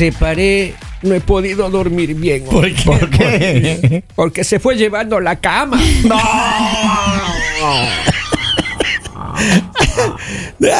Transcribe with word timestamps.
separé 0.00 0.74
no 1.02 1.14
he 1.14 1.20
podido 1.20 1.68
dormir 1.68 2.14
bien. 2.14 2.44
¿Por 2.44 2.72
qué? 2.74 2.82
¿Por 2.84 3.10
qué? 3.10 4.02
Porque 4.16 4.44
se 4.44 4.58
fue 4.58 4.76
llevando 4.76 5.20
la 5.20 5.36
cama. 5.36 5.78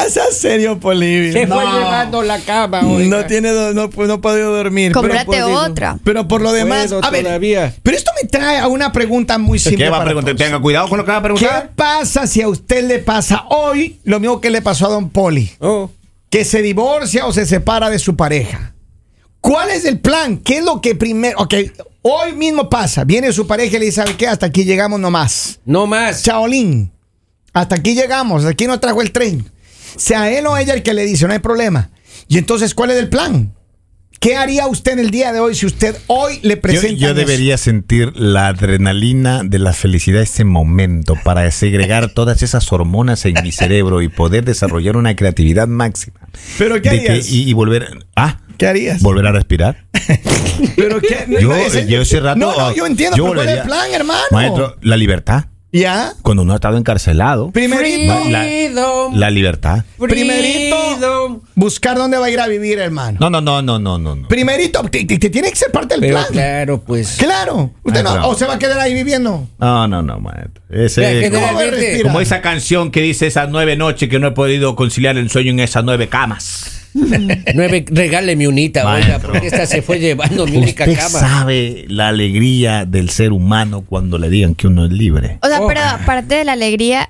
Sea 0.09 0.25
serio, 0.31 0.79
Polivio. 0.79 1.31
Se 1.33 1.47
fue 1.47 1.63
No. 1.63 1.77
llevando 1.77 2.21
la 2.23 2.39
cama. 2.39 2.81
oiga. 2.81 3.07
No 3.17 3.25
tiene, 3.27 3.49
do- 3.51 3.73
no, 3.73 3.89
no 3.95 4.13
ha 4.13 4.21
podido 4.21 4.55
dormir. 4.55 4.91
Pero, 4.99 5.25
puedo- 5.25 5.53
otra. 5.53 5.97
pero 6.03 6.27
por 6.27 6.41
lo 6.41 6.51
demás, 6.51 6.87
Puedo 6.87 7.05
a 7.05 7.09
ver, 7.11 7.23
todavía. 7.23 7.73
pero 7.83 7.95
esto 7.97 8.11
me 8.21 8.27
trae 8.27 8.57
a 8.59 8.67
una 8.67 8.91
pregunta 8.91 9.37
muy 9.37 9.59
simple. 9.59 9.85
¿Qué 9.85 9.89
va 9.89 10.01
a 10.01 10.03
preguntar? 10.03 10.35
Tenga 10.35 10.59
cuidado 10.59 10.87
con 10.89 10.97
lo 10.97 11.05
que 11.05 11.11
va 11.11 11.17
a 11.17 11.21
¿Qué 11.21 11.25
preguntar. 11.25 11.71
pasa 11.75 12.25
si 12.27 12.41
a 12.41 12.47
usted 12.47 12.87
le 12.87 12.99
pasa 12.99 13.45
hoy 13.49 13.99
lo 14.03 14.19
mismo 14.19 14.41
que 14.41 14.49
le 14.49 14.61
pasó 14.61 14.87
a 14.87 14.89
Don 14.89 15.09
Poli? 15.09 15.51
Oh, 15.59 15.89
Que 16.29 16.43
se 16.45 16.61
divorcia 16.61 17.25
o 17.27 17.33
se 17.33 17.45
separa 17.45 17.89
de 17.89 17.99
su 17.99 18.15
pareja. 18.15 18.73
¿Cuál 19.41 19.69
es 19.71 19.85
el 19.85 19.99
plan? 19.99 20.37
¿Qué 20.37 20.59
es 20.59 20.63
lo 20.65 20.81
que 20.81 20.95
primero? 20.95 21.37
Ok, 21.39 21.53
hoy 22.03 22.33
mismo 22.33 22.69
pasa. 22.69 23.03
Viene 23.03 23.33
su 23.33 23.47
pareja 23.47 23.75
y 23.77 23.79
le 23.79 23.85
dice, 23.85 24.01
¿sabe 24.03 24.15
qué? 24.15 24.27
Hasta 24.27 24.45
aquí 24.47 24.63
llegamos 24.65 24.99
nomás. 24.99 25.59
no 25.65 25.87
más. 25.87 26.23
Chaolín, 26.23 26.91
hasta 27.53 27.75
aquí 27.75 27.95
llegamos, 27.95 28.39
hasta 28.41 28.51
aquí 28.51 28.67
nos 28.67 28.79
trajo 28.79 29.01
el 29.01 29.11
tren. 29.11 29.49
Sea 29.97 30.31
él 30.31 30.45
o 30.47 30.55
ella 30.57 30.73
el 30.73 30.83
que 30.83 30.93
le 30.93 31.03
dice, 31.05 31.25
no 31.27 31.33
hay 31.33 31.39
problema. 31.39 31.89
Y 32.27 32.37
entonces, 32.37 32.73
¿cuál 32.73 32.91
es 32.91 32.97
el 32.97 33.09
plan? 33.09 33.53
¿Qué 34.19 34.35
haría 34.35 34.67
usted 34.67 34.91
en 34.93 34.99
el 34.99 35.09
día 35.09 35.33
de 35.33 35.39
hoy 35.39 35.55
si 35.55 35.65
usted 35.65 35.97
hoy 36.05 36.39
le 36.43 36.53
Yo, 36.55 36.61
presenta? 36.61 36.95
yo 36.95 37.13
debería 37.15 37.57
sentir 37.57 38.13
la 38.15 38.49
adrenalina 38.49 39.41
de 39.43 39.57
la 39.57 39.73
felicidad 39.73 40.21
ese 40.21 40.43
momento 40.43 41.15
para 41.23 41.49
segregar 41.49 42.09
todas 42.13 42.43
esas 42.43 42.71
hormonas 42.71 43.25
en 43.25 43.33
mi 43.41 43.51
cerebro 43.51 44.03
y 44.03 44.09
poder 44.09 44.45
desarrollar 44.45 44.95
una 44.95 45.15
creatividad 45.15 45.67
máxima. 45.67 46.19
¿Pero 46.59 46.79
qué 46.83 46.91
De 46.91 46.99
que- 47.01 47.09
harías? 47.09 47.29
y, 47.31 47.49
y 47.49 47.53
volver 47.53 48.05
ah 48.15 48.39
¿Qué 48.61 48.67
harías? 48.67 49.01
volver 49.01 49.25
a 49.25 49.31
respirar. 49.31 49.85
¿Pero 50.75 51.01
qué? 51.01 51.25
Yo, 51.41 51.51
Ese- 51.55 51.87
yo 51.87 51.99
ese 52.01 52.19
rato 52.19 52.37
No, 52.37 52.55
no, 52.55 52.75
yo 52.75 52.85
entiendo, 52.85 53.15
pero 53.15 53.25
¿cuál 53.33 53.39
es 53.39 53.43
el 53.47 53.49
volvería- 53.49 53.63
plan, 53.63 53.91
hermano? 53.91 54.21
Maestro, 54.29 54.75
la 54.81 54.97
libertad. 54.97 55.45
¿Ya? 55.71 56.13
Cuando 56.21 56.43
uno 56.43 56.51
ha 56.53 56.57
estado 56.57 56.77
encarcelado, 56.77 57.49
Primerito, 57.49 58.13
La- 58.29 59.07
la 59.13 59.29
libertad. 59.31 59.83
primerito, 59.97 60.70
Buscar 61.55 61.97
dónde 61.97 62.17
va 62.17 62.25
a 62.27 62.29
ir 62.29 62.39
a 62.39 62.47
vivir, 62.47 62.79
hermano. 62.79 63.17
No, 63.19 63.29
no, 63.29 63.41
no, 63.41 63.61
no, 63.61 63.79
no, 63.79 63.97
no. 63.97 64.15
no. 64.15 64.27
Primerito, 64.27 64.81
te, 64.83 65.05
te- 65.05 65.17
te 65.17 65.29
tiene 65.29 65.49
que 65.49 65.55
ser 65.55 65.71
parte 65.71 65.95
del 65.95 66.01
Pero 66.01 66.13
plan. 66.15 66.25
claro, 66.31 66.81
pues. 66.81 67.17
Claro. 67.17 67.71
Usted 67.83 67.99
Ay, 67.99 68.03
no, 68.03 68.11
pero- 68.13 68.27
o 68.29 68.35
se 68.35 68.45
va 68.45 68.53
a 68.55 68.59
quedar 68.59 68.79
ahí 68.79 68.93
viviendo. 68.93 69.47
No, 69.59 69.87
no, 69.87 70.01
no, 70.01 70.19
maestro. 70.19 70.61
Ese 70.69 71.19
es 71.25 71.29
que 71.29 71.35
como-. 71.37 72.03
Como 72.03 72.21
esa 72.21 72.41
canción 72.41 72.91
que 72.91 73.01
dice 73.01 73.27
esas 73.27 73.49
nueve 73.49 73.75
noches 73.75 74.09
que 74.09 74.19
no 74.19 74.27
he 74.27 74.31
podido 74.31 74.75
conciliar 74.75 75.17
el 75.17 75.29
sueño 75.29 75.51
en 75.51 75.59
esas 75.59 75.83
nueve 75.83 76.07
camas. 76.09 76.77
Nueve, 77.55 77.85
regáleme 77.89 78.49
unita, 78.49 78.85
oiga, 78.93 79.17
porque 79.19 79.47
esta 79.47 79.65
se 79.65 79.81
fue 79.81 79.99
llevando 79.99 80.45
mi 80.45 80.57
única 80.57 80.83
Usted 80.83 80.97
cama. 80.97 81.19
sabe 81.19 81.85
la 81.87 82.09
alegría 82.09 82.83
del 82.85 83.09
ser 83.09 83.31
humano 83.31 83.85
cuando 83.87 84.17
le 84.17 84.29
digan 84.29 84.55
que 84.55 84.67
uno 84.67 84.85
es 84.85 84.91
libre. 84.91 85.37
O 85.41 85.47
sea, 85.47 85.61
Oh. 85.61 85.67
pero 85.67 85.79
aparte 85.81 86.35
de 86.35 86.43
la 86.43 86.51
alegría, 86.51 87.09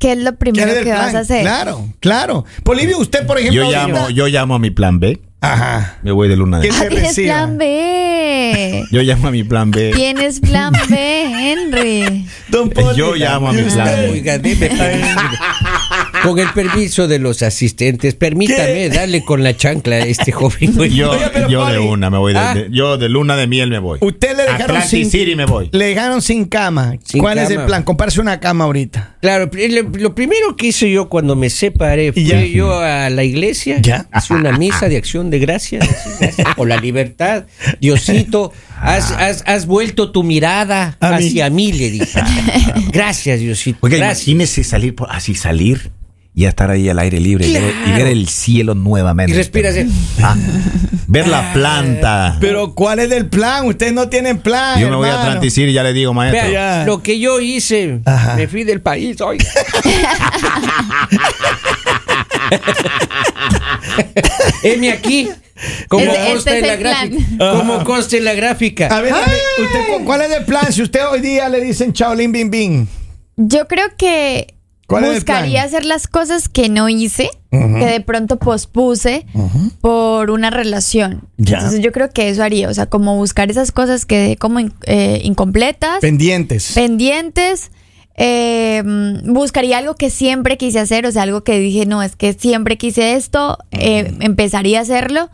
¿qué 0.00 0.12
es 0.12 0.18
lo 0.18 0.32
¿Qué 0.32 0.36
primero 0.38 0.72
es 0.72 0.82
que 0.82 0.92
vas 0.92 1.14
a 1.14 1.20
hacer? 1.20 1.42
Claro, 1.42 1.86
claro. 2.00 2.44
Polivio, 2.64 2.98
usted, 2.98 3.24
por 3.26 3.38
ejemplo. 3.38 3.62
Yo 3.62 3.70
llamo, 3.70 4.10
yo 4.10 4.26
llamo 4.26 4.56
a 4.56 4.58
mi 4.58 4.70
plan 4.70 4.98
B. 4.98 5.20
Ajá. 5.42 5.98
Me 6.02 6.10
voy 6.12 6.28
de 6.28 6.36
luna 6.36 6.58
de 6.58 6.68
¿Quién 6.68 6.82
Ah, 6.82 6.86
reciba? 6.90 7.34
plan 7.34 7.56
B. 7.56 8.84
Yo 8.90 9.00
llamo 9.00 9.28
a 9.28 9.30
mi 9.30 9.42
plan 9.42 9.70
B. 9.70 9.92
Tienes 9.94 10.38
plan 10.40 10.70
B, 10.90 11.52
Henry. 11.52 12.26
Don 12.48 12.68
Poli. 12.68 12.98
Yo 12.98 13.14
llamo 13.14 13.48
a 13.48 13.52
mi 13.54 13.62
plan. 13.62 13.86
Permiso. 14.22 14.60
Con 16.22 16.38
el 16.38 16.48
permiso 16.52 17.08
de 17.08 17.18
los 17.18 17.42
asistentes, 17.42 18.14
permítame 18.14 18.88
¿Qué? 18.88 18.90
darle 18.90 19.24
con 19.24 19.42
la 19.42 19.56
chancla 19.56 19.96
a 19.96 19.98
este 20.00 20.32
joven. 20.32 20.76
Yo, 20.90 21.12
yo 21.48 21.66
de 21.66 21.78
una 21.78 22.10
me 22.10 22.18
voy. 22.18 22.32
De, 22.32 22.38
Ah. 22.38 22.54
de- 22.54 22.68
yo 22.70 22.98
de 22.98 23.08
luna 23.08 23.36
de 23.36 23.46
miel 23.46 23.70
me 23.70 23.78
voy. 23.78 23.98
Usted 24.02 24.36
le 24.36 24.42
dejaron 24.44 24.62
Atlantic 24.76 24.88
sin, 24.90 25.10
City 25.10 25.34
me 25.36 25.46
voy. 25.46 25.68
le 25.72 25.84
dejaron 25.86 26.20
sin 26.22 26.44
cama. 26.44 26.94
Sin 27.04 27.20
¿Cuál 27.20 27.38
es 27.38 27.50
el 27.50 27.64
plan? 27.64 27.82
Comprarse 27.82 28.20
una 28.20 28.38
cama 28.40 28.64
ahorita. 28.64 29.16
Claro, 29.20 29.50
lo, 29.52 29.82
lo 29.98 30.14
primero 30.14 30.56
que 30.56 30.68
hice 30.68 30.90
yo 30.90 31.08
cuando 31.08 31.36
me 31.36 31.50
separé 31.50 32.12
fue 32.12 32.24
ya. 32.24 32.44
yo 32.44 32.78
a 32.78 33.08
la 33.10 33.24
iglesia, 33.24 33.78
Ya. 33.80 34.08
hice 34.16 34.34
una 34.34 34.56
misa 34.56 34.88
de 34.88 34.96
acción 34.96 35.30
de 35.30 35.38
gracias, 35.38 35.86
por 36.56 36.68
la 36.68 36.76
libertad. 36.76 37.44
Diosito, 37.80 38.52
has, 38.80 39.10
has, 39.12 39.42
has 39.46 39.66
vuelto 39.66 40.10
tu 40.12 40.22
mirada 40.22 40.96
A 41.00 41.10
mí. 41.18 41.26
hacia 41.28 41.50
mí, 41.50 41.72
le 41.72 41.90
dije. 41.90 42.20
Gracias, 42.92 43.40
Diosito. 43.40 43.78
Oiga, 43.82 43.96
gracias. 43.98 44.28
imagínese 44.28 44.64
salir 44.64 44.94
por, 44.94 45.08
así 45.10 45.34
salir 45.34 45.90
y 46.40 46.46
estar 46.46 46.70
ahí 46.70 46.88
al 46.88 46.98
aire 46.98 47.20
libre 47.20 47.46
y 47.46 47.52
ver- 47.52 47.62
y, 47.62 47.82
Claro. 47.84 47.98
ver, 48.04 48.06
el 48.06 48.26
cielo 48.28 48.74
nuevamente. 48.74 49.32
Y 49.32 49.36
respira 49.36 49.68
así. 49.68 49.86
Ah, 50.22 50.34
ver 51.06 51.28
la 51.28 51.52
planta. 51.52 52.38
Pero 52.40 52.74
¿cuál 52.74 52.98
es 52.98 53.12
el 53.12 53.26
plan? 53.26 53.66
Ustedes 53.66 53.92
no 53.92 54.08
tienen 54.08 54.38
plan. 54.38 54.80
yo 54.80 54.88
me 54.88 54.96
voy 54.96 55.10
a 55.10 55.38
City 55.40 55.64
y 55.64 55.72
ya 55.74 55.82
le 55.82 55.92
digo, 55.92 56.14
maestro. 56.14 56.48
Vea, 56.48 56.84
lo 56.86 57.02
que 57.02 57.18
yo 57.18 57.40
hice, 57.40 58.00
Ajá. 58.06 58.36
me 58.36 58.48
fui 58.48 58.64
del 58.64 58.80
país, 58.80 59.20
oiga. 59.20 59.44
Heme 64.62 64.92
aquí, 64.92 65.28
como 65.88 66.04
Este- 66.04 66.30
consta 66.32 66.56
este 66.56 66.58
en 66.58 66.64
es 66.64 66.70
la 66.70 66.76
gráfica. 66.76 67.52
Como 67.52 67.84
consta 67.84 68.16
en 68.16 68.24
la 68.24 68.34
gráfica. 68.34 68.86
A 68.86 69.00
ver, 69.00 69.12
a 69.12 69.16
ver, 69.18 69.28
usted, 69.62 69.80
cu- 69.98 70.04
¿cuál 70.04 70.22
es 70.22 70.30
el 70.30 70.44
plan? 70.44 70.72
Si 70.72 70.82
usted 70.82 71.00
hoy 71.10 71.20
día 71.20 71.48
le 71.48 71.60
dicen 71.60 71.92
Chaolín 71.92 72.32
Bim 72.32 72.50
Bim. 72.50 72.86
Yo 73.36 73.66
creo 73.68 73.86
que 73.96 74.06
¿Cuál 74.06 74.38
es 74.38 74.46
el 74.46 74.54
buscaría 75.14 75.62
hacer 75.62 75.84
las 75.84 76.06
cosas 76.08 76.48
que 76.48 76.68
no 76.68 76.88
hice, 76.88 77.30
que 77.50 77.86
de 77.86 78.00
pronto 78.00 78.38
pospuse 78.38 79.24
por 79.80 80.30
una 80.30 80.50
relación. 80.50 81.22
Ya. 81.36 81.56
Entonces 81.58 81.80
yo 81.80 81.92
creo 81.92 82.10
que 82.10 82.28
eso 82.28 82.42
haría, 82.42 82.68
o 82.68 82.74
sea, 82.74 82.86
como 82.86 83.16
buscar 83.16 83.50
esas 83.50 83.72
cosas 83.72 84.04
que 84.06 84.18
dejé 84.18 84.36
como 84.36 84.60
eh, 84.86 85.20
incompletas, 85.24 86.00
Pendientes. 86.00 86.72
pendientes. 86.74 87.70
eh, 88.16 88.82
buscaría 89.24 89.78
algo 89.78 89.94
que 89.94 90.10
siempre 90.10 90.58
quise 90.58 90.78
hacer, 90.80 91.06
o 91.06 91.12
sea, 91.12 91.22
algo 91.22 91.42
que 91.42 91.58
dije, 91.58 91.86
no, 91.86 92.02
es 92.02 92.16
que 92.16 92.32
siempre 92.34 92.76
quise 92.76 93.14
esto, 93.14 93.58
eh, 93.70 94.12
empezaría 94.20 94.78
a 94.80 94.82
hacerlo. 94.82 95.30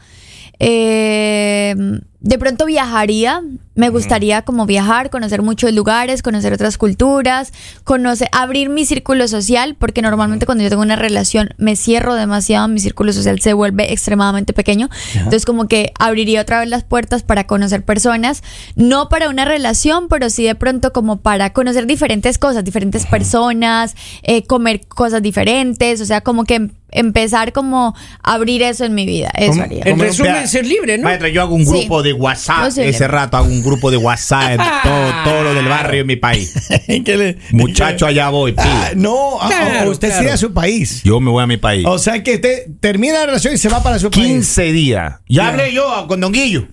De 0.58 2.38
pronto 2.38 2.66
viajaría, 2.66 3.42
me 3.76 3.90
gustaría 3.90 4.42
como 4.42 4.66
viajar, 4.66 5.10
conocer 5.10 5.42
muchos 5.42 5.72
lugares, 5.72 6.22
conocer 6.22 6.52
otras 6.52 6.78
culturas, 6.78 7.52
conocer, 7.84 8.28
abrir 8.32 8.68
mi 8.70 8.84
círculo 8.84 9.28
social, 9.28 9.76
porque 9.78 10.02
normalmente 10.02 10.46
cuando 10.46 10.64
yo 10.64 10.70
tengo 10.70 10.82
una 10.82 10.96
relación 10.96 11.50
me 11.58 11.76
cierro 11.76 12.14
demasiado, 12.14 12.66
mi 12.68 12.80
círculo 12.80 13.12
social 13.12 13.38
se 13.40 13.52
vuelve 13.52 13.92
extremadamente 13.92 14.52
pequeño. 14.52 14.88
Entonces 15.14 15.44
como 15.44 15.68
que 15.68 15.92
abriría 15.98 16.40
otra 16.40 16.58
vez 16.60 16.68
las 16.68 16.82
puertas 16.82 17.22
para 17.22 17.46
conocer 17.46 17.84
personas, 17.84 18.42
no 18.74 19.08
para 19.08 19.28
una 19.28 19.44
relación, 19.44 20.08
pero 20.08 20.30
sí 20.30 20.42
de 20.44 20.54
pronto 20.54 20.92
como 20.92 21.18
para 21.18 21.52
conocer 21.52 21.86
diferentes 21.86 22.38
cosas, 22.38 22.64
diferentes 22.64 23.06
personas, 23.06 23.94
eh, 24.22 24.42
comer 24.46 24.86
cosas 24.86 25.22
diferentes, 25.22 26.00
o 26.00 26.04
sea, 26.06 26.22
como 26.22 26.44
que 26.44 26.54
em- 26.54 26.70
empezar 26.92 27.52
como 27.52 27.94
a 28.22 28.32
abrir 28.32 28.62
eso 28.62 28.84
en 28.84 28.94
mi 28.94 29.04
vida, 29.04 29.30
eso 29.36 29.60
haría. 29.60 29.82
En 29.84 29.98
resumen, 29.98 30.48
ser 30.48 30.64
libre, 30.66 30.96
¿no? 30.96 31.04
Maestro, 31.04 31.28
yo 31.28 31.42
hago 31.42 31.54
un 31.54 31.66
Sí. 31.66 31.80
grupo 31.80 32.02
de 32.02 32.14
WhatsApp. 32.14 32.68
Ese 32.78 33.06
rato 33.06 33.36
hago 33.36 33.48
un 33.48 33.60
grupo 33.66 33.90
de 33.90 33.96
WhatsApp 33.98 34.58
todo, 34.82 35.12
todo 35.24 35.42
lo 35.44 35.54
del 35.54 35.66
barrio 35.68 36.00
en 36.02 36.06
mi 36.06 36.16
país. 36.16 36.54
¿Qué 37.04 37.16
le- 37.16 37.36
Muchacho, 37.52 38.06
allá 38.06 38.30
voy, 38.30 38.54
Ah, 38.56 38.90
no, 38.96 39.40
a- 39.40 39.46
a- 39.46 39.48
Claro, 39.48 39.90
usted 39.90 40.08
claro. 40.08 40.22
sigue 40.22 40.32
a 40.32 40.36
su 40.36 40.52
país. 40.54 41.02
Yo 41.04 41.20
me 41.20 41.30
voy 41.30 41.42
a 41.42 41.46
mi 41.46 41.56
país. 41.56 41.84
O 41.86 41.98
sea 41.98 42.22
que 42.22 42.36
usted 42.36 42.66
termina 42.80 43.18
la 43.20 43.26
relación 43.26 43.52
y 43.54 43.58
se 43.58 43.68
va 43.68 43.82
para 43.82 43.98
su 43.98 44.10
país. 44.10 44.24
15 44.26 44.72
días. 44.72 45.14
Ya 45.28 45.48
hablé 45.48 45.72
yo 45.72 46.06
con 46.08 46.20
Don 46.20 46.32
Guillo. 46.32 46.66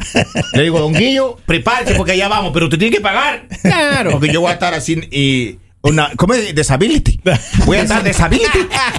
Le 0.53 0.63
digo, 0.63 0.79
Don 0.79 0.93
Guillo, 0.93 1.37
prepárese 1.45 1.95
porque 1.95 2.13
allá 2.13 2.27
vamos, 2.27 2.51
pero 2.53 2.67
usted 2.67 2.77
tiene 2.77 2.95
que 2.95 3.01
pagar. 3.01 3.47
Claro. 3.61 4.11
Porque 4.11 4.31
yo 4.31 4.41
voy 4.41 4.49
a 4.51 4.53
estar 4.53 4.73
así 4.73 4.93
y 5.11 5.59
una, 5.83 6.11
¿cómo 6.15 6.33
es? 6.33 6.55
Disability. 6.55 7.19
Voy 7.65 7.77
a 7.77 7.81
estar 7.83 8.03
disability. 8.03 8.47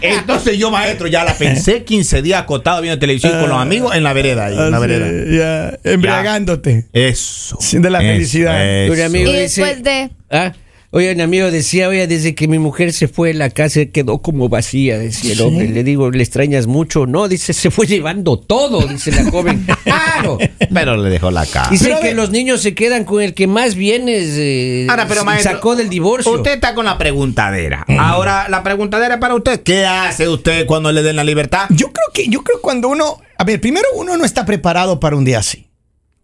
Entonces 0.02 0.58
yo, 0.58 0.70
maestro, 0.70 1.06
ya 1.06 1.25
la 1.25 1.34
pensé 1.34 1.82
15 1.82 2.22
días 2.22 2.42
acostado 2.42 2.81
viendo 2.82 2.98
televisión 2.98 3.40
con 3.40 3.48
los 3.48 3.58
amigos 3.58 3.94
en 3.96 4.02
la 4.04 4.12
vereda. 4.12 4.46
ahí, 4.46 4.54
en 4.56 4.70
la 4.70 4.76
Así, 4.76 4.86
vereda. 4.86 5.70
ya, 5.82 5.90
embriagándote. 5.92 6.86
Eso. 6.92 7.56
Sí, 7.60 7.78
de 7.78 7.90
la 7.90 7.98
Eso, 8.00 8.08
felicidad. 8.12 8.66
eso. 8.66 9.16
Y 9.16 9.22
después 9.32 9.82
de- 9.82 10.10
Ah, 10.31 10.52
oye, 10.94 11.12
un 11.12 11.20
amigo 11.20 11.50
decía, 11.50 11.88
oye, 11.88 12.06
desde 12.06 12.37
que 12.37 12.46
mi 12.46 12.61
mujer 12.61 12.93
se 12.93 13.08
fue, 13.08 13.35
la 13.35 13.50
casa 13.50 13.85
quedó 13.87 14.19
como 14.19 14.49
vacía, 14.49 14.96
decía 14.96 15.32
el 15.32 15.41
hombre. 15.41 15.69
Le 15.69 15.82
digo, 15.82 16.08
¿le 16.11 16.23
extrañas 16.23 16.69
mucho? 16.69 17.05
No, 17.05 17.26
dice, 17.26 17.52
se 17.52 17.73
fue 17.73 17.88
llevando 17.88 18.38
todo, 18.38 18.87
dice 18.87 19.11
la 19.11 19.31
joven. 19.31 19.67
Claro. 19.85 20.38
Pero 20.73 20.96
le 20.96 21.11
dejó 21.11 21.31
la 21.31 21.44
cara. 21.44 21.69
Dice 21.69 21.87
Pero 21.87 22.00
que 22.00 22.14
los 22.14 22.31
niños 22.31 22.62
se 22.62 22.75
quedan 22.75 23.05
con 23.05 23.20
el 23.20 23.35
que 23.35 23.46
más 23.46 23.75
bienes 23.75 24.35
eh, 24.38 24.87
Ahora, 24.88 25.06
pero 25.06 25.25
maestro, 25.25 25.52
sacó 25.52 25.76
del 25.76 25.88
divorcio. 25.88 26.32
Usted 26.32 26.55
está 26.55 26.75
con 26.75 26.85
la 26.85 26.96
preguntadera. 26.96 27.85
Ahora, 27.99 28.49
la 28.49 28.62
preguntadera 28.62 29.14
es 29.14 29.20
para 29.20 29.35
usted. 29.35 29.62
¿Qué 29.62 29.85
hace 29.85 30.29
usted 30.29 30.67
cuando 30.67 30.91
le 30.93 31.02
den 31.02 31.17
la 31.17 31.25
libertad? 31.25 31.67
Yo 31.70 31.93
creo 31.93 32.06
que, 32.14 32.29
yo 32.29 32.43
creo 32.43 32.61
cuando 32.61 32.88
uno, 32.88 33.19
a 33.37 33.44
ver, 33.44 33.61
primero 33.61 33.87
uno 33.96 34.17
no 34.17 34.25
está 34.25 34.46
preparado 34.46 35.00
para 35.00 35.17
un 35.17 35.25
día 35.25 35.41
así. 35.41 35.67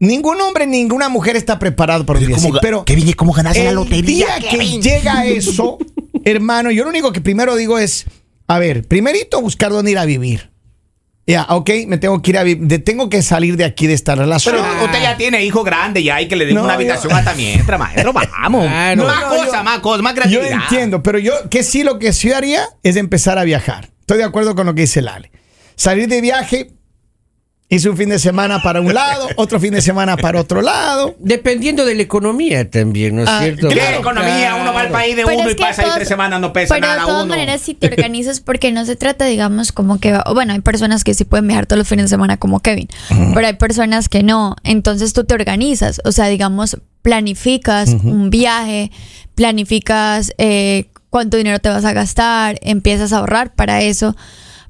Ningún 0.00 0.40
hombre, 0.40 0.66
ninguna 0.66 1.08
mujer 1.10 1.36
está 1.36 1.58
preparado 1.58 2.04
para 2.06 2.18
un 2.18 2.26
día 2.26 2.36
así. 2.36 2.46
¿Cómo 2.46 2.56
ga- 2.58 2.60
Pero 2.62 2.84
qué 2.84 2.96
bien, 2.96 3.12
¿cómo 3.12 3.32
ganarse 3.32 3.62
la 3.62 3.68
el 3.70 3.76
lotería? 3.76 4.38
día 4.38 4.48
Qué 4.50 4.56
que 4.58 4.80
llega 4.80 5.26
eso, 5.26 5.78
hermano, 6.24 6.70
yo 6.70 6.84
lo 6.84 6.90
único 6.90 7.12
que 7.12 7.20
primero 7.20 7.54
digo 7.54 7.78
es, 7.78 8.06
a 8.48 8.58
ver, 8.58 8.88
primerito 8.88 9.40
buscar 9.42 9.70
dónde 9.70 9.90
ir 9.92 9.98
a 9.98 10.06
vivir. 10.06 10.50
Ya, 11.26 11.46
ok, 11.50 11.70
me 11.86 11.98
tengo 11.98 12.20
que 12.22 12.30
ir 12.30 12.38
a 12.38 12.42
vi- 12.42 12.54
de- 12.56 12.78
tengo 12.78 13.08
que 13.10 13.22
salir 13.22 13.56
de 13.58 13.64
aquí 13.64 13.86
de 13.86 13.92
esta 13.94 14.14
relación. 14.14 14.56
Pero 14.56 14.84
usted 14.86 15.02
ya 15.02 15.16
tiene 15.18 15.44
hijo 15.44 15.62
grande, 15.62 16.02
ya 16.02 16.16
hay 16.16 16.26
que 16.28 16.34
le 16.34 16.46
den 16.46 16.54
No, 16.56 16.62
una 16.64 16.70
yo- 16.72 16.76
habitación 16.76 17.12
hasta 17.12 17.34
mientras, 17.34 17.78
maestro. 17.78 18.12
Vamos. 18.14 18.64
Claro. 18.68 19.04
más 19.06 19.20
No, 19.20 19.28
cosas, 19.28 19.52
yo- 19.52 19.62
más 19.64 19.78
cosas, 19.80 20.02
más 20.02 20.14
Yo 20.14 20.22
creatividad. 20.22 20.62
entiendo, 20.62 21.02
pero 21.02 21.18
yo 21.18 21.34
que 21.50 21.62
sí 21.62 21.84
lo 21.84 21.98
que 21.98 22.12
sí 22.14 22.32
haría 22.32 22.64
es 22.82 22.96
empezar 22.96 23.38
a 23.38 23.44
viajar. 23.44 23.90
Estoy 24.00 24.16
de 24.18 24.24
acuerdo 24.24 24.54
con 24.56 24.66
lo 24.66 24.74
que 24.74 24.80
dice 24.80 25.02
Lale. 25.02 25.30
Salir 25.76 26.08
de 26.08 26.20
viaje, 26.20 26.70
hice 27.70 27.88
un 27.88 27.96
fin 27.96 28.08
de 28.10 28.18
semana 28.18 28.60
para 28.62 28.80
un 28.82 28.92
lado, 28.92 29.28
otro 29.36 29.58
fin 29.60 29.72
de 29.72 29.80
semana 29.80 30.16
para 30.18 30.40
otro 30.40 30.60
lado. 30.60 31.14
Dependiendo 31.20 31.86
de 31.86 31.94
la 31.94 32.02
economía 32.02 32.68
también, 32.68 33.16
¿no 33.16 33.22
es 33.22 33.28
Ah, 33.30 33.38
cierto? 33.42 33.68
¿Qué 33.68 33.76
Claro, 33.76 34.00
economía? 34.00 34.56
Uno 34.60 34.74
va 34.74 34.80
al 34.82 34.90
país 34.90 35.16
de 35.16 35.24
Pero 35.24 35.38
uno 35.38 35.48
es 35.48 35.54
y 35.56 35.58
pasa 35.60 35.80
ahí 35.82 35.86
todos- 35.86 35.96
tres 35.96 36.08
semanas, 36.08 36.40
no 36.40 36.52
pesa 36.52 36.74
Pero 36.74 36.86
nada 36.86 37.00
de 37.00 37.06
todas 37.06 37.24
uno. 37.24 37.30
maneras, 37.34 37.60
si 37.62 37.74
te 37.74 37.86
organizas, 37.92 38.40
porque 38.40 38.72
no 38.72 38.84
se 38.84 38.96
trata, 38.96 39.24
digamos, 39.24 39.72
como 39.72 39.98
que, 40.00 40.18
o 40.26 40.34
bueno, 40.34 40.52
hay 40.52 40.60
personas 40.60 41.04
que 41.04 41.14
sí 41.14 41.24
pueden 41.24 41.46
viajar 41.46 41.66
todos 41.66 41.78
los 41.78 41.88
fines 41.88 42.06
de 42.06 42.08
semana 42.10 42.36
como 42.36 42.60
Kevin, 42.60 42.88
pero 43.34 43.46
hay 43.46 43.54
personas 43.54 44.08
que 44.08 44.22
no. 44.22 44.56
Entonces 44.64 45.12
tú 45.12 45.24
te 45.24 45.34
organizas, 45.34 46.00
o 46.04 46.12
sea, 46.12 46.26
digamos, 46.26 46.76
planificas 47.02 47.90
un 48.02 48.30
viaje, 48.30 48.90
planificas 49.36 50.32
eh, 50.38 50.86
cuánto 51.08 51.36
dinero 51.36 51.58
te 51.60 51.68
vas 51.68 51.84
a 51.84 51.92
gastar, 51.92 52.58
empiezas 52.62 53.12
a 53.12 53.18
ahorrar 53.18 53.54
para 53.54 53.80
eso. 53.82 54.16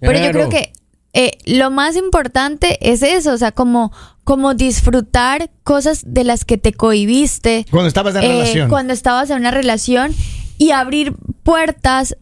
Pero 0.00 0.12
yo 0.14 0.18
Claro. 0.30 0.32
creo 0.32 0.48
que 0.48 0.72
eh, 1.12 1.32
lo 1.44 1.70
más 1.70 1.96
importante 1.96 2.78
es 2.92 3.02
eso, 3.02 3.32
o 3.32 3.38
sea, 3.38 3.52
como, 3.52 3.92
como 4.24 4.54
disfrutar 4.54 5.50
cosas 5.64 6.02
de 6.06 6.24
las 6.24 6.44
que 6.44 6.56
te 6.58 6.72
cohibiste. 6.72 7.66
Cuando 7.70 7.88
estabas 7.88 8.14
en 8.14 8.22
eh, 8.24 8.28
relación. 8.28 8.68
Cuando 8.68 8.92
estabas 8.92 9.30
en 9.30 9.38
una 9.38 9.50
relación 9.50 10.14
y 10.58 10.70
abrir 10.70 11.14
puertas, 11.42 12.16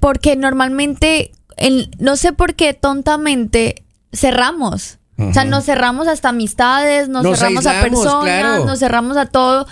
porque 0.00 0.34
normalmente, 0.36 1.30
en- 1.56 1.90
no 1.98 2.16
sé 2.16 2.32
por 2.32 2.54
qué 2.54 2.74
tontamente 2.74 3.84
cerramos. 4.12 4.98
O 5.18 5.32
sea, 5.32 5.44
nos 5.44 5.64
cerramos 5.64 6.08
hasta 6.08 6.28
amistades, 6.28 7.08
nos, 7.08 7.22
Nos 7.22 7.38
cerramos 7.38 7.64
a 7.66 7.80
personas, 7.80 8.22
claro. 8.40 8.64
nos 8.66 8.78
cerramos 8.78 9.16
a 9.16 9.24
todo, 9.24 9.66